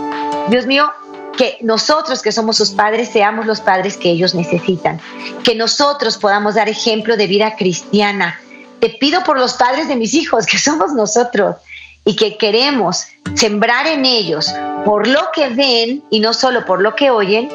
Dios 0.49 0.67
mío, 0.67 0.91
que 1.37 1.57
nosotros 1.63 2.21
que 2.21 2.33
somos 2.33 2.57
sus 2.57 2.71
padres 2.71 3.11
seamos 3.11 3.47
los 3.47 3.61
padres 3.61 3.97
que 3.97 4.11
ellos 4.11 4.35
necesitan, 4.35 5.01
que 5.45 5.55
nosotros 5.55 6.19
podamos 6.19 6.57
dar 6.57 6.69
ejemplo 6.69 7.17
de 7.17 7.27
vida 7.27 7.55
cristiana. 7.57 8.39
Te 8.81 8.91
pido 8.91 9.23
por 9.25 9.39
los 9.39 9.55
padres 9.55 9.89
de 9.89 9.97
mis 9.97 10.15
hijos, 10.15 10.47
que 10.47 10.59
somos 10.59 10.93
nosotros, 10.93 11.57
y 12.05 12.17
que 12.17 12.37
queremos 12.39 13.07
sembrar 13.35 13.87
en 13.87 14.05
ellos, 14.05 14.53
por 14.85 15.07
lo 15.07 15.31
que 15.33 15.49
ven 15.51 16.03
y 16.11 16.21
no 16.21 16.33
solo 16.33 16.65
por 16.65 16.81
lo 16.81 16.95
que 16.95 17.11
oyen, 17.11 17.49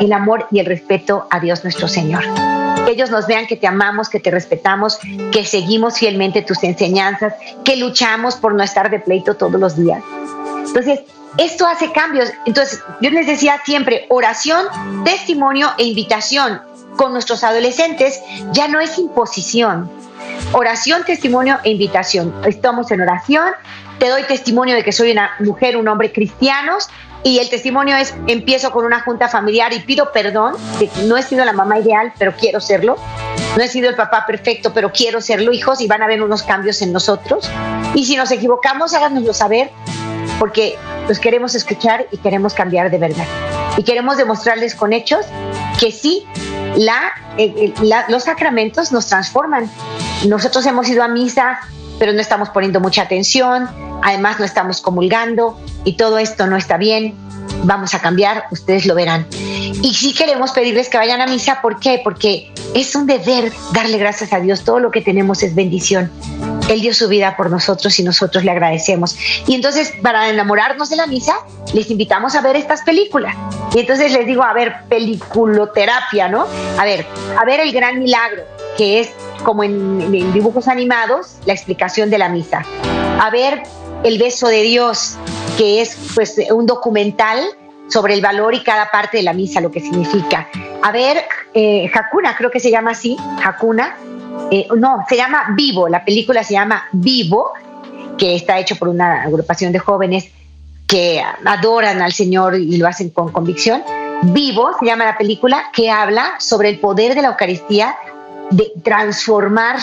el 0.00 0.12
amor 0.12 0.46
y 0.50 0.58
el 0.58 0.66
respeto 0.66 1.26
a 1.30 1.40
Dios 1.40 1.62
nuestro 1.62 1.86
Señor 1.86 2.24
que 2.90 2.96
ellos 2.96 3.10
nos 3.10 3.26
vean 3.26 3.46
que 3.46 3.56
te 3.56 3.66
amamos, 3.66 4.08
que 4.08 4.18
te 4.18 4.30
respetamos, 4.30 4.98
que 5.32 5.44
seguimos 5.44 5.98
fielmente 5.98 6.42
tus 6.42 6.62
enseñanzas, 6.64 7.34
que 7.64 7.76
luchamos 7.76 8.34
por 8.34 8.54
no 8.54 8.62
estar 8.62 8.90
de 8.90 8.98
pleito 8.98 9.34
todos 9.34 9.60
los 9.60 9.76
días. 9.76 10.02
Entonces, 10.66 11.00
esto 11.38 11.66
hace 11.66 11.92
cambios. 11.92 12.32
Entonces, 12.46 12.82
yo 13.00 13.10
les 13.10 13.26
decía 13.26 13.60
siempre, 13.64 14.06
oración, 14.08 14.66
testimonio 15.04 15.68
e 15.78 15.84
invitación 15.84 16.60
con 16.96 17.12
nuestros 17.12 17.44
adolescentes 17.44 18.20
ya 18.52 18.66
no 18.66 18.80
es 18.80 18.98
imposición. 18.98 19.88
Oración, 20.52 21.04
testimonio 21.04 21.58
e 21.62 21.70
invitación. 21.70 22.34
Estamos 22.44 22.90
en 22.90 23.02
oración, 23.02 23.52
te 24.00 24.08
doy 24.08 24.24
testimonio 24.24 24.74
de 24.74 24.82
que 24.82 24.92
soy 24.92 25.12
una 25.12 25.30
mujer, 25.38 25.76
un 25.76 25.86
hombre 25.86 26.12
cristianos, 26.12 26.88
y 27.22 27.38
el 27.38 27.50
testimonio 27.50 27.96
es, 27.96 28.14
empiezo 28.26 28.70
con 28.70 28.84
una 28.84 29.00
junta 29.00 29.28
familiar 29.28 29.72
y 29.72 29.80
pido 29.80 30.10
perdón, 30.12 30.54
que 30.78 30.90
no 31.04 31.16
he 31.16 31.22
sido 31.22 31.44
la 31.44 31.52
mamá 31.52 31.78
ideal, 31.78 32.12
pero 32.18 32.34
quiero 32.34 32.60
serlo. 32.60 32.96
No 33.56 33.62
he 33.62 33.68
sido 33.68 33.88
el 33.88 33.96
papá 33.96 34.24
perfecto, 34.26 34.72
pero 34.72 34.92
quiero 34.92 35.20
serlo, 35.20 35.52
hijos, 35.52 35.80
y 35.80 35.86
van 35.86 36.02
a 36.02 36.06
haber 36.06 36.22
unos 36.22 36.42
cambios 36.42 36.80
en 36.82 36.92
nosotros. 36.92 37.50
Y 37.94 38.06
si 38.06 38.16
nos 38.16 38.30
equivocamos, 38.30 38.94
háganoslo 38.94 39.34
saber, 39.34 39.70
porque 40.38 40.78
los 41.08 41.18
queremos 41.18 41.54
escuchar 41.54 42.06
y 42.10 42.18
queremos 42.18 42.54
cambiar 42.54 42.90
de 42.90 42.98
verdad. 42.98 43.26
Y 43.76 43.82
queremos 43.82 44.16
demostrarles 44.16 44.74
con 44.74 44.92
hechos 44.92 45.26
que 45.78 45.92
sí, 45.92 46.26
la, 46.76 47.12
los 48.08 48.24
sacramentos 48.24 48.92
nos 48.92 49.08
transforman. 49.08 49.70
Nosotros 50.26 50.64
hemos 50.66 50.88
ido 50.88 51.02
a 51.02 51.08
misa, 51.08 51.60
pero 52.00 52.14
no 52.14 52.20
estamos 52.20 52.48
poniendo 52.48 52.80
mucha 52.80 53.02
atención, 53.02 53.68
además 54.02 54.40
no 54.40 54.46
estamos 54.46 54.80
comulgando 54.80 55.60
y 55.84 55.92
todo 55.98 56.18
esto 56.18 56.46
no 56.46 56.56
está 56.56 56.78
bien, 56.78 57.14
vamos 57.64 57.94
a 57.94 58.00
cambiar, 58.00 58.44
ustedes 58.50 58.86
lo 58.86 58.94
verán. 58.94 59.26
Y 59.82 59.92
sí 59.92 60.14
queremos 60.14 60.52
pedirles 60.52 60.88
que 60.88 60.96
vayan 60.96 61.20
a 61.20 61.26
misa, 61.26 61.60
¿por 61.60 61.78
qué? 61.78 62.00
Porque 62.02 62.50
es 62.74 62.94
un 62.96 63.06
deber 63.06 63.52
darle 63.74 63.98
gracias 63.98 64.32
a 64.32 64.40
Dios, 64.40 64.64
todo 64.64 64.80
lo 64.80 64.90
que 64.90 65.02
tenemos 65.02 65.42
es 65.42 65.54
bendición. 65.54 66.10
Él 66.70 66.80
dio 66.80 66.94
su 66.94 67.06
vida 67.06 67.36
por 67.36 67.50
nosotros 67.50 67.98
y 67.98 68.02
nosotros 68.02 68.44
le 68.44 68.50
agradecemos. 68.50 69.16
Y 69.46 69.54
entonces, 69.54 69.92
para 70.02 70.30
enamorarnos 70.30 70.88
de 70.88 70.96
la 70.96 71.06
misa, 71.06 71.34
les 71.74 71.90
invitamos 71.90 72.34
a 72.34 72.40
ver 72.40 72.56
estas 72.56 72.80
películas. 72.82 73.36
Y 73.74 73.80
entonces 73.80 74.12
les 74.12 74.26
digo, 74.26 74.42
a 74.42 74.54
ver, 74.54 74.74
peliculoterapia, 74.88 76.28
¿no? 76.28 76.46
A 76.78 76.84
ver, 76.84 77.04
a 77.38 77.44
ver 77.44 77.60
el 77.60 77.72
gran 77.72 77.98
milagro, 77.98 78.44
que 78.78 79.00
es 79.00 79.10
como 79.42 79.64
en, 79.64 80.32
dibujos 80.32 80.68
animados, 80.68 81.36
la 81.46 81.52
explicación 81.52 82.10
de 82.10 82.18
la 82.18 82.28
misa. 82.28 82.64
A 83.20 83.30
ver 83.30 83.62
el 84.04 84.18
beso 84.18 84.48
de 84.48 84.62
Dios, 84.62 85.16
que 85.56 85.82
es 85.82 85.96
pues 86.14 86.36
un 86.50 86.66
documental 86.66 87.40
sobre 87.88 88.14
el 88.14 88.22
valor 88.22 88.54
y 88.54 88.62
cada 88.62 88.90
parte 88.90 89.18
de 89.18 89.22
la 89.22 89.32
misa, 89.32 89.60
lo 89.60 89.70
que 89.70 89.80
significa. 89.80 90.48
A 90.82 90.92
ver, 90.92 91.24
eh, 91.54 91.90
Hakuna, 91.92 92.36
creo 92.36 92.50
que 92.50 92.60
se 92.60 92.70
llama 92.70 92.92
así, 92.92 93.16
Hakuna, 93.44 93.96
eh, 94.50 94.66
no, 94.76 95.04
se 95.08 95.16
llama 95.16 95.48
Vivo, 95.54 95.88
la 95.88 96.04
película 96.04 96.42
se 96.44 96.54
llama 96.54 96.84
Vivo, 96.92 97.52
que 98.16 98.36
está 98.36 98.58
hecho 98.58 98.76
por 98.76 98.88
una 98.88 99.22
agrupación 99.22 99.72
de 99.72 99.78
jóvenes 99.78 100.30
que 100.86 101.22
adoran 101.44 102.02
al 102.02 102.12
Señor 102.12 102.56
y 102.56 102.76
lo 102.76 102.86
hacen 102.86 103.10
con 103.10 103.30
convicción. 103.30 103.82
Vivo 104.22 104.70
se 104.78 104.86
llama 104.86 105.04
la 105.04 105.16
película 105.16 105.70
que 105.72 105.90
habla 105.90 106.34
sobre 106.38 106.68
el 106.68 106.78
poder 106.78 107.14
de 107.14 107.22
la 107.22 107.28
Eucaristía 107.28 107.96
de 108.50 108.72
transformar 108.82 109.76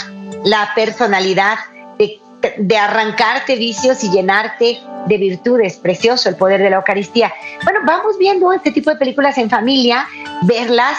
la 0.43 0.71
personalidad, 0.75 1.57
de, 1.97 2.19
de 2.57 2.77
arrancarte 2.77 3.55
vicios 3.55 4.03
y 4.03 4.11
llenarte 4.11 4.79
de 5.07 5.17
virtudes. 5.17 5.77
Precioso 5.77 6.29
el 6.29 6.35
poder 6.35 6.61
de 6.61 6.69
la 6.69 6.77
Eucaristía. 6.77 7.33
Bueno, 7.63 7.79
vamos 7.85 8.17
viendo 8.17 8.51
este 8.51 8.71
tipo 8.71 8.89
de 8.89 8.97
películas 8.97 9.37
en 9.37 9.49
familia, 9.49 10.07
verlas, 10.43 10.97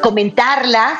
comentarlas 0.00 0.98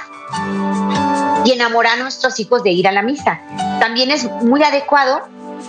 y 1.45 1.53
enamorar 1.53 1.99
a 1.99 2.03
nuestros 2.03 2.39
hijos 2.41 2.63
de 2.63 2.71
ir 2.71 2.87
a 2.87 2.93
la 2.93 3.03
misa. 3.03 3.41
También 3.81 4.11
es 4.11 4.25
muy 4.25 4.63
adecuado 4.63 5.23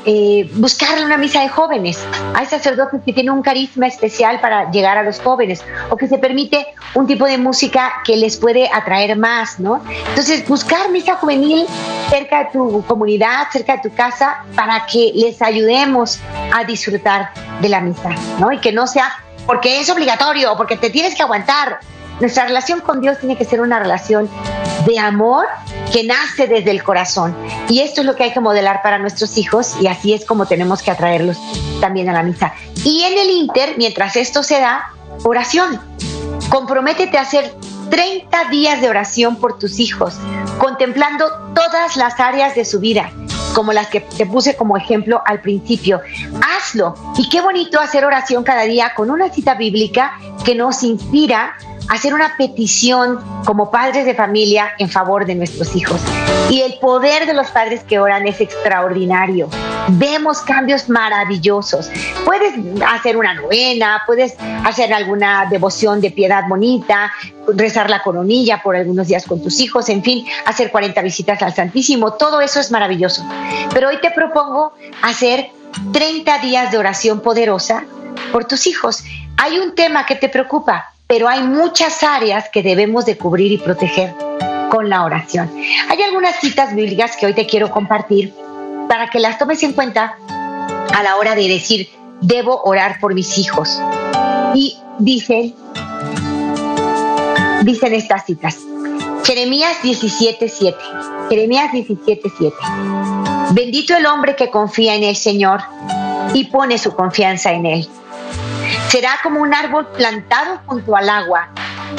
eh, 0.06 0.49
buscarle 0.56 1.06
una 1.06 1.17
misa 1.17 1.41
de 1.41 1.49
jóvenes. 1.49 1.99
Hay 2.34 2.45
sacerdotes 2.45 3.01
que 3.06 3.13
tienen 3.13 3.34
un 3.34 3.41
carisma 3.41 3.88
especial 3.88 4.39
para 4.39 4.69
llegar 4.71 4.97
a 4.97 5.03
los 5.03 5.19
jóvenes 5.19 5.63
o 5.89 5.97
que 5.97 6.08
se 6.08 6.17
permite 6.17 6.67
un 6.95 7.08
tipo 7.08 7.25
de 7.25 7.38
música 7.38 7.93
que 8.06 8.17
les 8.17 8.38
puede 8.38 8.69
atraer 8.71 9.17
más, 9.17 9.60
¿no? 9.60 9.82
Entonces, 10.10 10.47
buscar 10.47 10.89
misa 10.91 11.15
juvenil 11.15 11.65
cerca 12.10 12.45
de 12.45 12.49
tu 12.51 12.84
comunidad, 12.86 13.47
cerca 13.51 13.77
de 13.77 13.89
tu 13.89 13.95
casa, 13.95 14.43
para 14.56 14.86
que 14.86 15.12
les 15.15 15.41
ayudemos 15.41 16.19
a 16.53 16.63
disfrutar 16.63 17.32
de 17.62 17.69
la 17.69 17.82
misa, 17.82 18.10
¿no? 18.39 18.51
Y 18.51 18.60
que 18.60 18.71
no 18.71 18.88
sea 18.88 19.12
porque 19.45 19.79
es 19.79 19.89
obligatorio, 19.89 20.56
porque 20.56 20.77
te 20.77 20.89
tienes 20.89 21.15
que 21.15 21.23
aguantar. 21.23 21.79
Nuestra 22.19 22.45
relación 22.45 22.79
con 22.79 23.01
Dios 23.01 23.17
tiene 23.19 23.38
que 23.38 23.43
ser 23.43 23.60
una 23.60 23.79
relación 23.79 24.29
de 24.86 24.99
amor 24.99 25.47
que 25.93 26.03
nace 26.03 26.47
desde 26.47 26.71
el 26.71 26.84
corazón. 26.84 27.38
Y 27.69 27.82
esto 27.82 28.01
es 28.01 28.08
lo 28.08 28.15
que 28.15 28.23
hay 28.23 28.34
que 28.34 28.39
modelar 28.39 28.82
para 28.82 28.97
nuestros 28.97 29.38
hijos 29.38 29.75
y 29.79 29.88
así 29.88 30.13
es 30.13 30.25
como 30.25 30.47
tenemos 30.47 30.82
que 30.82 30.89
atraerlos 30.89 31.38
también 31.79 32.10
a 32.10 32.13
la 32.13 32.23
misa. 32.23 32.53
Y 32.84 33.03
en 33.03 33.17
el 33.17 33.29
Inter, 33.29 33.75
mientras 33.77 34.15
esto 34.15 34.41
se 34.41 34.60
da, 34.60 34.91
oración. 35.23 35.79
Comprométete 36.49 37.17
a 37.17 37.21
hacer 37.21 37.53
30 37.91 38.45
días 38.49 38.82
de 38.82 38.89
oración 38.89 39.36
por 39.36 39.60
tus 39.60 39.79
hijos, 39.79 40.15
contemplando 40.58 41.29
todas 41.53 41.95
las 41.95 42.19
áreas 42.19 42.56
de 42.56 42.65
su 42.65 42.79
vida, 42.79 43.12
como 43.53 43.71
las 43.71 43.88
que 43.88 43.99
te 43.99 44.25
puse 44.25 44.56
como 44.56 44.75
ejemplo 44.77 45.21
al 45.27 45.41
principio. 45.41 46.01
Hazlo. 46.41 46.95
Y 47.17 47.29
qué 47.29 47.39
bonito 47.41 47.79
hacer 47.79 48.03
oración 48.03 48.43
cada 48.43 48.63
día 48.63 48.93
con 48.95 49.12
una 49.12 49.29
cita 49.29 49.53
bíblica 49.53 50.17
que 50.43 50.56
nos 50.56 50.82
inspira 50.82 51.56
hacer 51.89 52.13
una 52.13 52.36
petición 52.38 53.19
como 53.46 53.72
padres 53.72 54.06
de 54.06 54.15
familia 54.15 54.72
en 54.80 54.89
favor 54.89 55.26
de 55.26 55.36
nuestros 55.36 55.76
hijos. 55.76 56.02
Y 56.50 56.62
el 56.62 56.76
poder 56.80 57.26
de 57.26 57.34
los 57.34 57.48
padres 57.48 57.84
que 57.84 58.00
oran 58.00 58.28
es 58.28 58.41
extraordinario. 58.41 59.50
Vemos 59.89 60.41
cambios 60.41 60.89
maravillosos. 60.89 61.89
Puedes 62.26 62.54
hacer 62.88 63.17
una 63.17 63.34
novena, 63.34 64.02
puedes 64.06 64.36
hacer 64.63 64.93
alguna 64.93 65.48
devoción 65.50 66.00
de 66.00 66.12
piedad 66.12 66.43
bonita, 66.48 67.12
rezar 67.48 67.89
la 67.89 68.02
coronilla 68.02 68.62
por 68.62 68.76
algunos 68.76 69.08
días 69.08 69.26
con 69.26 69.41
tus 69.41 69.60
hijos, 69.60 69.89
en 69.89 70.04
fin, 70.04 70.26
hacer 70.46 70.72
40 70.72 71.02
visitas 71.02 71.41
al 71.41 71.54
Santísimo. 71.54 72.13
Todo 72.13 72.41
eso 72.41 72.60
es 72.60 72.72
maravilloso. 72.72 73.24
Pero 73.74 73.89
hoy 73.89 74.00
te 74.02 74.12
propongo 74.12 74.74
hacer 75.02 75.50
30 75.91 76.38
días 76.39 76.72
de 76.72 76.78
oración 76.78 77.19
poderosa 77.19 77.86
por 78.32 78.46
tus 78.46 78.67
hijos. 78.67 79.04
Hay 79.38 79.58
un 79.58 79.76
tema 79.76 80.06
que 80.06 80.15
te 80.15 80.30
preocupa, 80.30 80.92
pero 81.08 81.28
hay 81.28 81.44
muchas 81.44 82.04
áreas 82.04 82.50
que 82.50 82.63
debemos 82.63 83.06
de 83.06 83.18
cubrir 83.18 83.52
y 83.52 83.58
proteger 83.58 84.13
con 84.70 84.89
la 84.89 85.04
oración. 85.04 85.52
Hay 85.89 86.02
algunas 86.02 86.39
citas 86.39 86.76
bíblicas 86.76 87.16
que 87.18 87.28
hoy 87.28 87.34
te 87.34 87.46
quiero 87.46 87.70
compartir 87.70 88.34
para 88.88 89.08
que 89.10 89.20
las 89.20 89.38
tomes 89.38 89.62
en 89.63 89.74
cuenta 89.74 90.18
a 90.94 91.04
la 91.04 91.18
hora 91.18 91.36
de 91.36 91.48
decir, 91.48 91.89
debo 92.22 92.62
orar 92.63 93.00
por 93.00 93.13
mis 93.13 93.38
hijos. 93.38 93.80
Y 94.56 94.78
dicen, 95.00 95.54
dicen 97.63 97.94
estas 97.94 98.26
citas. 98.26 98.58
Jeremías 99.24 99.78
17:7. 99.82 100.76
Jeremías 101.30 101.72
17:7. 101.72 102.54
Bendito 103.52 103.96
el 103.96 104.06
hombre 104.06 104.36
que 104.36 104.50
confía 104.50 104.96
en 104.96 105.04
el 105.04 105.16
Señor 105.16 105.62
y 106.34 106.46
pone 106.46 106.78
su 106.78 106.94
confianza 106.94 107.52
en 107.52 107.66
él. 107.66 107.89
Será 108.93 109.17
como 109.23 109.41
un 109.41 109.56
árbol 109.56 109.88
plantado 109.88 110.62
junto 110.67 110.95
al 110.95 111.10
agua, 111.10 111.49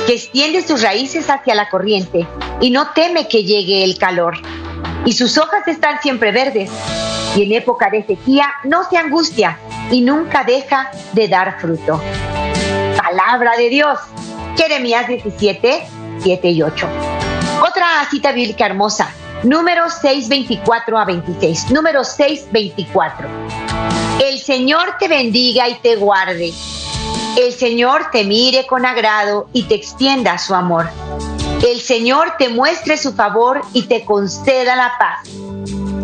que 0.06 0.14
extiende 0.14 0.62
sus 0.62 0.80
raíces 0.80 1.28
hacia 1.28 1.56
la 1.56 1.68
corriente 1.68 2.24
y 2.60 2.70
no 2.70 2.90
teme 2.92 3.26
que 3.26 3.42
llegue 3.42 3.82
el 3.82 3.98
calor. 3.98 4.36
Y 5.04 5.12
sus 5.14 5.36
hojas 5.36 5.66
están 5.66 6.00
siempre 6.00 6.30
verdes, 6.30 6.70
y 7.34 7.42
en 7.42 7.52
época 7.52 7.90
de 7.90 8.06
sequía 8.06 8.46
no 8.62 8.88
se 8.88 8.96
angustia 8.96 9.58
y 9.90 10.02
nunca 10.02 10.44
deja 10.44 10.92
de 11.14 11.26
dar 11.26 11.60
fruto. 11.60 12.00
Palabra 12.96 13.56
de 13.56 13.70
Dios. 13.70 13.98
Jeremías 14.56 15.08
17, 15.08 15.88
7 16.20 16.48
y 16.48 16.62
8. 16.62 16.88
Otra 17.68 17.86
cita 18.08 18.30
bíblica 18.30 18.66
hermosa. 18.66 19.10
Número 19.42 19.90
6, 19.90 20.28
24 20.28 20.96
a 20.96 21.04
26. 21.04 21.72
Número 21.72 22.04
6, 22.04 22.46
24. 22.52 23.28
El 24.22 24.38
Señor 24.38 24.94
te 25.00 25.08
bendiga 25.08 25.68
y 25.68 25.74
te 25.80 25.96
guarde 25.96 26.52
el 27.36 27.52
Señor 27.52 28.10
te 28.12 28.24
mire 28.24 28.66
con 28.66 28.86
agrado 28.86 29.48
y 29.52 29.64
te 29.64 29.74
extienda 29.74 30.38
su 30.38 30.54
amor. 30.54 30.88
El 31.66 31.80
Señor 31.80 32.34
te 32.38 32.48
muestre 32.48 32.96
su 32.96 33.12
favor 33.12 33.62
y 33.72 33.82
te 33.82 34.04
conceda 34.04 34.76
la 34.76 34.92
paz. 34.98 35.28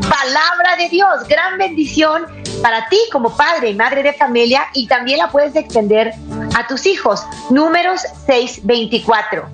Palabra 0.09 0.77
de 0.77 0.89
Dios, 0.89 1.29
gran 1.29 1.59
bendición 1.59 2.27
para 2.63 2.89
ti 2.89 2.99
como 3.13 3.37
padre 3.37 3.71
y 3.71 3.75
madre 3.75 4.03
de 4.03 4.13
familia 4.13 4.67
y 4.75 4.87
también 4.87 5.19
la 5.19 5.31
puedes 5.31 5.55
extender 5.55 6.13
a 6.57 6.67
tus 6.67 6.87
hijos. 6.87 7.25
Números 7.51 8.03
624. 8.27 9.49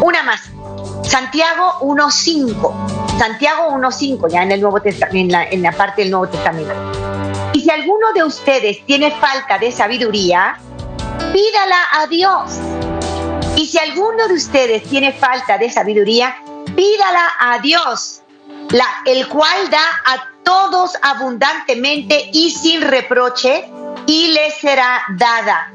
Una 0.00 0.22
más. 0.22 0.40
Santiago 1.02 1.72
1.5. 1.80 3.18
Santiago 3.18 3.70
1.5, 3.70 4.30
ya 4.30 4.42
en 4.42 4.52
el 4.52 4.60
Nuevo 4.60 4.80
en 4.84 5.32
la, 5.32 5.44
en 5.44 5.62
la 5.62 5.72
parte 5.72 6.02
del 6.02 6.10
Nuevo 6.10 6.28
Testamento. 6.28 6.72
Y 7.52 7.62
si 7.62 7.70
alguno 7.70 8.12
de 8.14 8.22
ustedes 8.22 8.84
tiene 8.86 9.10
falta 9.10 9.58
de 9.58 9.72
sabiduría, 9.72 10.58
pídala 11.32 11.78
a 11.92 12.06
Dios. 12.06 12.58
Y 13.56 13.66
si 13.66 13.78
alguno 13.78 14.28
de 14.28 14.34
ustedes 14.34 14.84
tiene 14.84 15.12
falta 15.12 15.58
de 15.58 15.70
sabiduría, 15.70 16.36
pídala 16.76 17.32
a 17.38 17.58
Dios, 17.58 18.22
el 19.06 19.28
cual 19.28 19.70
da 19.70 20.02
a 20.06 20.28
todos 20.44 20.92
abundantemente 21.02 22.30
y 22.32 22.50
sin 22.50 22.82
reproche, 22.82 23.68
y 24.06 24.28
le 24.28 24.50
será 24.52 25.02
dada. 25.16 25.70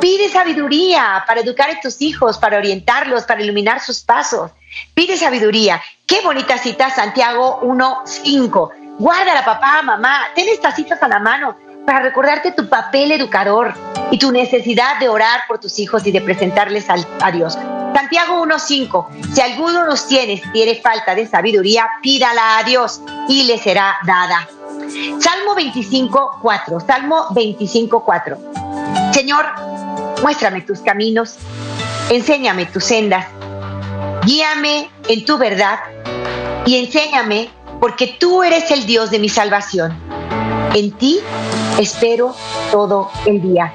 Pide 0.00 0.28
sabiduría 0.30 1.22
para 1.26 1.40
educar 1.40 1.70
a 1.70 1.80
tus 1.80 2.00
hijos, 2.00 2.38
para 2.38 2.56
orientarlos, 2.56 3.24
para 3.24 3.42
iluminar 3.42 3.80
sus 3.80 4.00
pasos. 4.00 4.50
Pide 4.94 5.16
sabiduría. 5.16 5.80
Qué 6.06 6.22
bonita 6.22 6.58
cita, 6.58 6.90
Santiago 6.90 7.60
1.5. 7.62 8.96
Guárdala, 8.98 9.44
papá, 9.44 9.82
mamá. 9.82 10.22
Ten 10.34 10.48
estas 10.48 10.74
citas 10.74 11.02
a 11.02 11.08
la 11.08 11.18
mano 11.18 11.56
para 11.86 12.00
recordarte 12.00 12.52
tu 12.52 12.68
papel 12.68 13.12
educador 13.12 13.74
y 14.10 14.18
tu 14.18 14.32
necesidad 14.32 14.98
de 14.98 15.08
orar 15.08 15.40
por 15.46 15.58
tus 15.58 15.78
hijos 15.78 16.06
y 16.06 16.12
de 16.12 16.20
presentarles 16.20 16.86
a 16.88 17.30
Dios. 17.30 17.56
Santiago 17.94 18.44
1.5, 18.44 19.06
si 19.34 19.40
alguno 19.40 19.84
los 19.84 20.06
tiene, 20.06 20.42
tiene 20.52 20.76
falta 20.76 21.14
de 21.14 21.26
sabiduría, 21.26 21.88
pídala 22.02 22.58
a 22.58 22.64
Dios 22.64 23.00
y 23.28 23.44
le 23.44 23.58
será 23.58 23.96
dada. 24.06 24.48
Salmo 25.20 25.54
25.4, 25.56 26.86
Salmo 26.86 27.26
25.4. 27.30 29.12
Señor, 29.12 29.44
muéstrame 30.22 30.62
tus 30.62 30.80
caminos, 30.80 31.36
enséñame 32.10 32.66
tus 32.66 32.84
sendas, 32.84 33.26
guíame 34.24 34.90
en 35.08 35.24
tu 35.24 35.38
verdad 35.38 35.78
y 36.66 36.76
enséñame 36.76 37.50
porque 37.80 38.16
tú 38.18 38.42
eres 38.42 38.70
el 38.70 38.86
Dios 38.86 39.10
de 39.10 39.18
mi 39.18 39.28
salvación. 39.28 39.96
En 40.74 40.92
ti 40.92 41.20
espero 41.78 42.34
todo 42.70 43.10
el 43.26 43.42
día. 43.42 43.72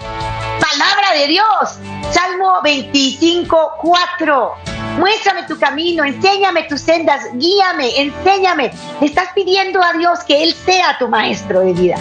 Palabra 0.59 1.13
de 1.19 1.27
Dios. 1.27 1.79
Salmo 2.11 2.61
25, 2.63 3.73
4. 3.81 4.55
Muéstrame 4.97 5.43
tu 5.43 5.59
camino, 5.59 6.05
enséñame 6.05 6.63
tus 6.63 6.81
sendas, 6.81 7.21
guíame, 7.33 7.99
enséñame. 7.99 8.71
Estás 9.01 9.29
pidiendo 9.35 9.81
a 9.83 9.93
Dios 9.93 10.19
que 10.25 10.43
Él 10.43 10.53
sea 10.53 10.97
tu 10.97 11.07
maestro 11.07 11.59
de 11.59 11.73
vida. 11.73 11.97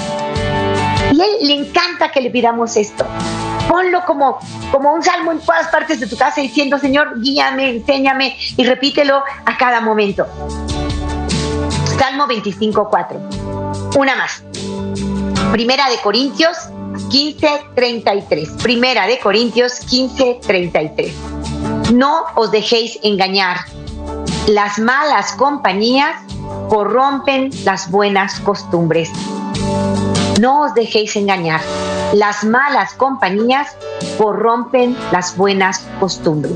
Y 1.12 1.20
Él 1.20 1.30
le 1.42 1.54
encanta 1.54 2.10
que 2.10 2.20
le 2.20 2.30
pidamos 2.30 2.76
esto. 2.76 3.04
Ponlo 3.68 4.04
como, 4.04 4.38
como 4.70 4.92
un 4.92 5.02
salmo 5.02 5.32
en 5.32 5.40
todas 5.40 5.66
partes 5.68 5.98
de 5.98 6.06
tu 6.06 6.16
casa 6.16 6.40
diciendo, 6.40 6.78
Señor, 6.78 7.20
guíame, 7.20 7.70
enséñame 7.70 8.36
y 8.56 8.64
repítelo 8.64 9.24
a 9.44 9.56
cada 9.56 9.80
momento. 9.80 10.26
Salmo 11.98 12.26
25, 12.26 12.88
4. 12.88 13.20
Una 13.96 14.14
más. 14.14 14.42
Primera 15.50 15.88
de 15.88 15.98
Corintios 15.98 16.56
15:33. 17.10 18.62
Primera 18.62 19.06
de 19.06 19.18
Corintios 19.18 19.80
15:33. 19.86 21.12
No 21.92 22.24
os 22.36 22.50
dejéis 22.50 22.98
engañar. 23.02 23.58
Las 24.46 24.78
malas 24.78 25.32
compañías 25.32 26.16
corrompen 26.68 27.50
las 27.64 27.90
buenas 27.90 28.40
costumbres. 28.40 29.10
No 30.40 30.62
os 30.62 30.74
dejéis 30.74 31.16
engañar. 31.16 31.60
Las 32.12 32.44
malas 32.44 32.94
compañías 32.94 33.76
corrompen 34.18 34.96
las 35.10 35.36
buenas 35.36 35.86
costumbres. 36.00 36.54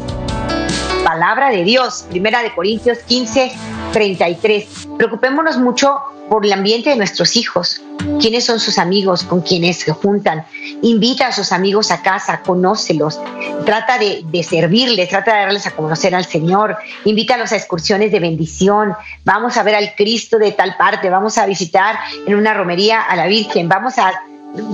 Palabra 1.04 1.50
de 1.50 1.64
Dios, 1.64 2.04
Primera 2.10 2.42
de 2.42 2.54
Corintios 2.54 2.98
15, 2.98 3.52
33. 3.92 4.88
Preocupémonos 4.98 5.56
mucho 5.56 5.98
por 6.28 6.44
el 6.44 6.52
ambiente 6.52 6.90
de 6.90 6.96
nuestros 6.96 7.36
hijos, 7.36 7.80
quiénes 8.20 8.44
son 8.44 8.60
sus 8.60 8.78
amigos, 8.78 9.24
con 9.24 9.40
quienes 9.40 9.78
se 9.78 9.92
juntan. 9.92 10.44
Invita 10.82 11.28
a 11.28 11.32
sus 11.32 11.52
amigos 11.52 11.90
a 11.90 12.02
casa, 12.02 12.40
conócelos, 12.40 13.20
trata 13.64 13.98
de, 13.98 14.42
servirles, 14.42 15.08
trata 15.08 15.34
de 15.34 15.40
darles 15.40 15.66
a 15.66 15.72
conocer 15.72 16.14
al 16.14 16.24
Señor, 16.24 16.76
invítalos 17.04 17.52
a 17.52 17.56
excursiones 17.56 18.12
de 18.12 18.20
bendición, 18.20 18.94
vamos 19.24 19.56
a 19.56 19.62
ver 19.62 19.74
al 19.74 19.94
Cristo 19.94 20.38
de 20.38 20.52
tal 20.52 20.76
parte, 20.76 21.10
vamos 21.10 21.38
a 21.38 21.46
visitar 21.46 21.98
en 22.26 22.34
una 22.34 22.54
romería 22.54 23.02
a 23.02 23.16
la 23.16 23.26
Virgen, 23.26 23.68
vamos 23.68 23.98
a, 23.98 24.12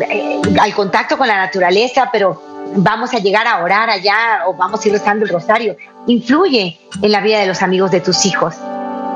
eh, 0.09 0.41
al 0.61 0.75
contacto 0.75 1.17
con 1.17 1.29
la 1.29 1.37
naturaleza, 1.37 2.09
pero 2.13 2.43
vamos 2.77 3.15
a 3.15 3.19
llegar 3.19 3.47
a 3.47 3.63
orar 3.63 3.91
allá 3.91 4.43
o 4.47 4.55
vamos 4.55 4.85
a 4.85 4.89
ir 4.89 4.95
rezando 4.95 5.25
el 5.25 5.31
rosario. 5.31 5.77
Influye 6.07 6.79
en 7.01 7.13
la 7.13 7.21
vida 7.21 7.41
de 7.41 7.47
los 7.47 7.63
amigos 7.63 7.91
de 7.91 8.01
tus 8.01 8.27
hijos 8.27 8.55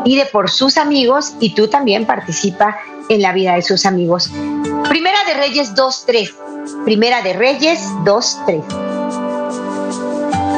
pide 0.04 0.26
por 0.26 0.50
sus 0.50 0.76
amigos 0.76 1.34
y 1.40 1.54
tú 1.54 1.68
también 1.68 2.06
participa 2.06 2.78
en 3.08 3.22
la 3.22 3.32
vida 3.32 3.54
de 3.54 3.62
sus 3.62 3.86
amigos. 3.86 4.30
Primera 4.88 5.18
de 5.26 5.34
Reyes 5.34 5.74
2.3. 5.74 6.84
Primera 6.84 7.22
de 7.22 7.32
Reyes 7.32 7.80
2.3. 8.04 8.62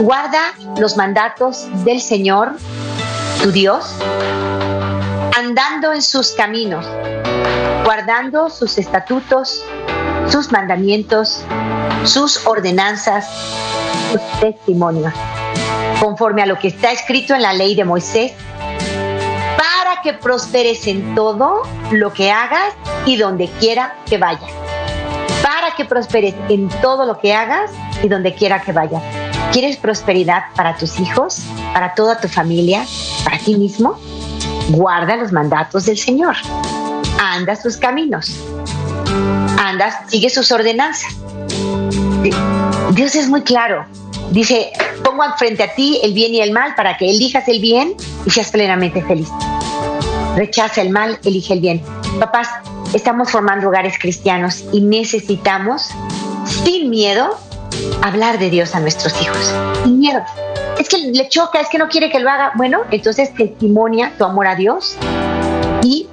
Guarda 0.02 0.54
los 0.78 0.96
mandatos 0.96 1.66
del 1.84 2.00
Señor, 2.00 2.52
tu 3.42 3.52
Dios, 3.52 3.94
andando 5.36 5.92
en 5.92 6.00
sus 6.02 6.32
caminos, 6.32 6.86
guardando 7.84 8.48
sus 8.48 8.78
estatutos, 8.78 9.62
sus 10.28 10.50
mandamientos, 10.50 11.44
sus 12.04 12.46
ordenanzas, 12.46 13.28
sus 14.10 14.22
testimonios, 14.40 15.12
conforme 16.00 16.42
a 16.42 16.46
lo 16.46 16.58
que 16.58 16.68
está 16.68 16.92
escrito 16.92 17.34
en 17.34 17.42
la 17.42 17.52
ley 17.52 17.74
de 17.74 17.84
Moisés 17.84 18.32
que 20.02 20.12
prosperes 20.12 20.86
en 20.86 21.14
todo 21.14 21.62
lo 21.90 22.12
que 22.12 22.30
hagas 22.30 22.74
y 23.06 23.16
donde 23.16 23.48
quiera 23.58 23.96
que 24.06 24.18
vayas. 24.18 24.50
Para 25.42 25.74
que 25.76 25.84
prosperes 25.84 26.34
en 26.48 26.68
todo 26.80 27.06
lo 27.06 27.18
que 27.18 27.34
hagas 27.34 27.70
y 28.02 28.08
donde 28.08 28.34
quiera 28.34 28.60
que 28.62 28.72
vayas. 28.72 29.02
¿Quieres 29.52 29.76
prosperidad 29.76 30.44
para 30.54 30.76
tus 30.76 31.00
hijos, 31.00 31.42
para 31.72 31.94
toda 31.94 32.20
tu 32.20 32.28
familia, 32.28 32.84
para 33.24 33.38
ti 33.38 33.56
mismo? 33.56 33.98
Guarda 34.68 35.16
los 35.16 35.32
mandatos 35.32 35.86
del 35.86 35.98
Señor. 35.98 36.36
Anda 37.18 37.56
sus 37.56 37.76
caminos. 37.76 38.32
Anda, 39.58 40.06
sigue 40.08 40.30
sus 40.30 40.52
ordenanzas. 40.52 41.16
Dios 42.92 43.14
es 43.14 43.28
muy 43.28 43.42
claro. 43.42 43.86
Dice, 44.30 44.70
pongo 45.04 45.24
frente 45.36 45.64
a 45.64 45.74
ti 45.74 46.00
el 46.02 46.12
bien 46.12 46.32
y 46.32 46.40
el 46.40 46.52
mal 46.52 46.74
para 46.76 46.96
que 46.96 47.10
elijas 47.10 47.48
el 47.48 47.60
bien 47.60 47.94
y 48.24 48.30
seas 48.30 48.50
plenamente 48.50 49.02
feliz 49.02 49.28
rechaza 50.36 50.82
el 50.82 50.90
mal, 50.90 51.18
elige 51.24 51.54
el 51.54 51.60
bien. 51.60 51.82
Papás, 52.18 52.48
estamos 52.94 53.30
formando 53.30 53.68
hogares 53.68 53.98
cristianos 53.98 54.64
y 54.72 54.80
necesitamos, 54.80 55.90
sin 56.64 56.90
miedo, 56.90 57.38
hablar 58.02 58.38
de 58.38 58.50
Dios 58.50 58.74
a 58.74 58.80
nuestros 58.80 59.20
hijos. 59.22 59.54
Sin 59.84 59.98
miedo. 59.98 60.20
Es 60.78 60.88
que 60.88 60.98
le 60.98 61.28
choca, 61.28 61.60
es 61.60 61.68
que 61.68 61.78
no 61.78 61.88
quiere 61.88 62.10
que 62.10 62.20
lo 62.20 62.30
haga. 62.30 62.52
Bueno, 62.54 62.80
entonces 62.90 63.34
testimonia 63.34 64.12
tu 64.16 64.24
amor 64.24 64.46
a 64.46 64.54
Dios 64.54 64.96
y 65.82 66.08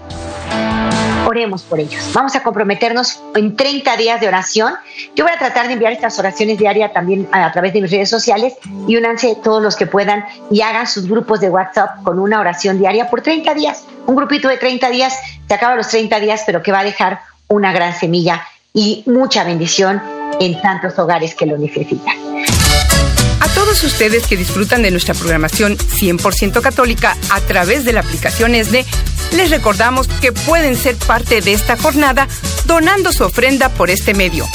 oremos 1.27 1.63
por 1.63 1.79
ellos. 1.79 2.01
Vamos 2.13 2.35
a 2.35 2.43
comprometernos 2.43 3.21
en 3.35 3.55
30 3.55 3.97
días 3.97 4.21
de 4.21 4.29
oración. 4.29 4.73
Yo 5.13 5.25
voy 5.25 5.33
a 5.33 5.37
tratar 5.37 5.67
de 5.67 5.73
enviar 5.73 5.91
estas 5.91 6.17
oraciones 6.19 6.57
diarias 6.57 6.93
también 6.93 7.27
a, 7.31 7.51
través 7.51 7.73
de 7.73 7.81
mis 7.81 7.91
redes 7.91 8.09
sociales 8.09 8.53
y 8.87 8.95
únanse 8.95 9.35
todos 9.43 9.61
los 9.61 9.75
que 9.75 9.87
puedan 9.87 10.25
y 10.49 10.61
hagan 10.61 10.87
sus 10.87 11.07
grupos 11.07 11.41
de 11.41 11.49
WhatsApp 11.49 12.03
con 12.03 12.17
una 12.19 12.39
oración 12.39 12.79
diaria 12.79 13.09
por 13.09 13.21
30 13.21 13.53
días. 13.53 13.83
Un 14.05 14.15
grupito 14.15 14.47
de 14.47 14.57
30 14.57 14.89
días, 14.89 15.19
se 15.47 15.53
acaba 15.53 15.75
los 15.75 15.89
30 15.89 16.17
días, 16.21 16.43
pero 16.45 16.63
que 16.63 16.71
va 16.71 16.79
a 16.79 16.85
dejar 16.85 17.19
una 17.49 17.73
gran 17.73 17.93
semilla 17.93 18.41
y 18.73 19.03
mucha 19.05 19.43
bendición 19.43 20.01
en 20.39 20.61
tantos 20.61 20.97
hogares 20.97 21.35
que 21.35 21.45
lo 21.45 21.57
necesitan. 21.57 22.26
A 23.39 23.47
todos 23.49 23.83
ustedes 23.83 24.25
que 24.25 24.37
disfrutan 24.37 24.81
de 24.81 24.91
nuestra 24.91 25.13
programación 25.13 25.77
100% 25.77 26.61
católica 26.61 27.15
a 27.29 27.41
través 27.41 27.85
de 27.85 27.93
la 27.93 27.99
aplicación 28.01 28.55
ESNE, 28.55 28.85
les 29.33 29.49
recordamos 29.49 30.07
que 30.07 30.31
pueden 30.31 30.75
ser 30.75 30.95
parte 30.95 31.41
de 31.41 31.53
esta 31.53 31.77
jornada 31.77 32.27
donando 32.65 33.11
su 33.11 33.23
ofrenda 33.23 33.69
por 33.69 33.89
este 33.89 34.13
medio. 34.13 34.45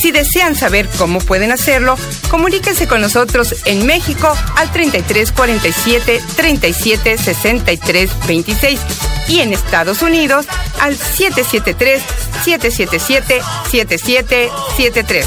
Si 0.00 0.10
desean 0.10 0.56
saber 0.56 0.88
cómo 0.98 1.20
pueden 1.20 1.52
hacerlo, 1.52 1.96
comuníquense 2.28 2.86
con 2.88 3.00
nosotros 3.00 3.54
en 3.64 3.86
México 3.86 4.36
al 4.56 4.70
33 4.72 5.32
47 5.32 6.22
37 6.36 7.18
63 7.18 8.10
26 8.26 8.80
y 9.28 9.40
en 9.40 9.52
Estados 9.52 10.02
Unidos 10.02 10.46
al 10.80 10.96
773 10.96 12.02
777 12.44 13.40
7773. 13.70 15.26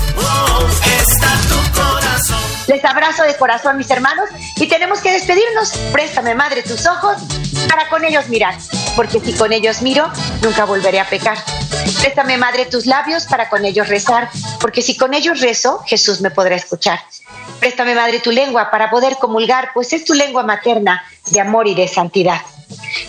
Les 2.68 2.84
abrazo 2.84 3.24
de 3.24 3.36
corazón, 3.38 3.78
mis 3.78 3.90
hermanos, 3.90 4.30
y 4.58 4.68
tenemos 4.68 5.00
que 5.00 5.12
despedirnos. 5.12 5.72
Préstame, 5.92 6.36
madre, 6.36 6.64
tus 6.64 6.86
ojos 6.86 7.18
para 7.70 7.88
con 7.90 8.04
ellos 8.04 8.28
mirar, 8.28 8.56
porque 8.96 9.20
si 9.22 9.34
con 9.34 9.54
ellos 9.54 9.82
miro, 9.82 10.12
nunca 10.42 10.66
volveré 10.66 11.00
a 11.00 11.10
pecar. 11.10 11.38
Préstame, 12.02 12.38
madre, 12.38 12.66
tus 12.66 12.86
labios 12.86 13.26
para 13.26 13.50
con 13.50 13.64
ellos 13.64 13.88
rezar, 13.88 14.30
porque 14.60 14.82
si 14.82 14.98
con 14.98 15.14
ellos 15.14 15.40
rezo, 15.40 15.82
Jesús 15.86 16.20
me 16.20 16.30
podrá 16.30 16.56
escuchar. 16.56 17.00
Préstame, 17.60 17.96
madre, 17.96 18.20
tu 18.20 18.32
lengua 18.32 18.70
para 18.70 18.90
poder 18.90 19.16
comulgar, 19.18 19.72
pues 19.74 19.94
es 19.94 20.04
tu 20.04 20.14
lengua 20.14 20.44
materna 20.44 21.04
de 21.32 21.40
amor 21.40 21.68
y 21.68 21.76
de 21.76 21.88
santidad. 21.88 22.42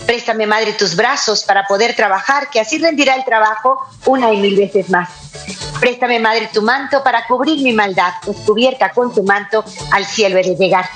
Préstame, 0.05 0.45
madre, 0.45 0.73
tus 0.73 0.95
brazos 0.95 1.43
para 1.43 1.65
poder 1.65 1.95
trabajar, 1.95 2.49
que 2.49 2.59
así 2.59 2.77
rendirá 2.77 3.15
el 3.15 3.25
trabajo 3.25 3.85
una 4.05 4.33
y 4.33 4.37
mil 4.37 4.55
veces 4.55 4.89
más. 4.89 5.09
Préstame, 5.79 6.19
madre, 6.19 6.49
tu 6.53 6.61
manto 6.61 7.03
para 7.03 7.25
cubrir 7.25 7.61
mi 7.61 7.73
maldad, 7.73 8.13
pues 8.25 8.37
cubierta 8.39 8.91
con 8.91 9.13
tu 9.13 9.23
manto 9.23 9.63
al 9.91 10.05
cielo 10.05 10.37
he 10.37 10.43
de 10.43 10.55
llegar. 10.55 10.89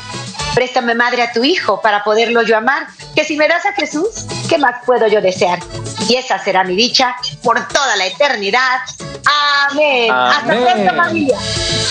Préstame, 0.54 0.94
madre, 0.94 1.24
a 1.24 1.32
tu 1.32 1.44
hijo 1.44 1.82
para 1.82 2.04
poderlo 2.04 2.44
yo 2.44 2.58
amar, 2.58 2.88
que 3.16 3.24
si 3.24 3.36
me 3.38 3.48
das 3.48 3.66
a 3.66 3.74
Jesús, 3.74 4.26
¿qué 4.50 4.58
más 4.58 4.84
puedo 4.86 5.08
yo 5.08 5.22
desear? 5.22 5.60
Y 6.08 6.16
esa 6.16 6.38
será 6.38 6.64
mi 6.64 6.76
dicha 6.76 7.16
por 7.42 7.68
toda 7.68 7.96
la 7.96 8.06
eternidad. 8.06 8.80
Amén. 9.26 10.12
Hasta 10.12 10.46
pronto, 10.46 10.96
familia. 11.04 11.38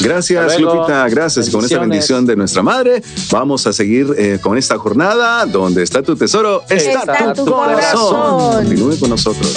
Gracias, 0.00 0.60
Lupita. 0.60 1.08
Gracias. 1.08 1.50
Con 1.50 1.64
esta 1.64 1.78
bendición 1.78 2.26
de 2.26 2.36
nuestra 2.36 2.62
madre, 2.62 3.02
vamos 3.30 3.66
a 3.66 3.72
seguir 3.72 4.14
eh, 4.16 4.38
con 4.40 4.58
esta 4.58 4.78
jornada. 4.78 5.46
Donde 5.46 5.82
está 5.82 6.02
tu 6.02 6.16
tesoro, 6.16 6.62
está, 6.68 7.32
tu, 7.34 7.44
corazón. 7.44 8.64
Continúe 8.64 8.98
con 8.98 9.10
nosotros. 9.10 9.54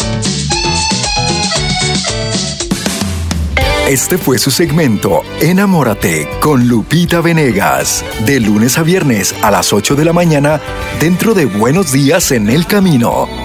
Este 3.87 4.17
fue 4.17 4.39
su 4.39 4.49
segmento 4.49 5.21
Enamórate 5.41 6.27
con 6.39 6.67
Lupita 6.67 7.21
Venegas, 7.21 8.03
de 8.25 8.39
lunes 8.39 8.79
a 8.79 8.83
viernes 8.83 9.35
a 9.43 9.51
las 9.51 9.73
8 9.73 9.95
de 9.95 10.05
la 10.05 10.11
mañana 10.11 10.59
dentro 10.99 11.35
de 11.35 11.45
Buenos 11.45 11.91
Días 11.91 12.31
en 12.31 12.49
el 12.49 12.65
Camino. 12.65 13.44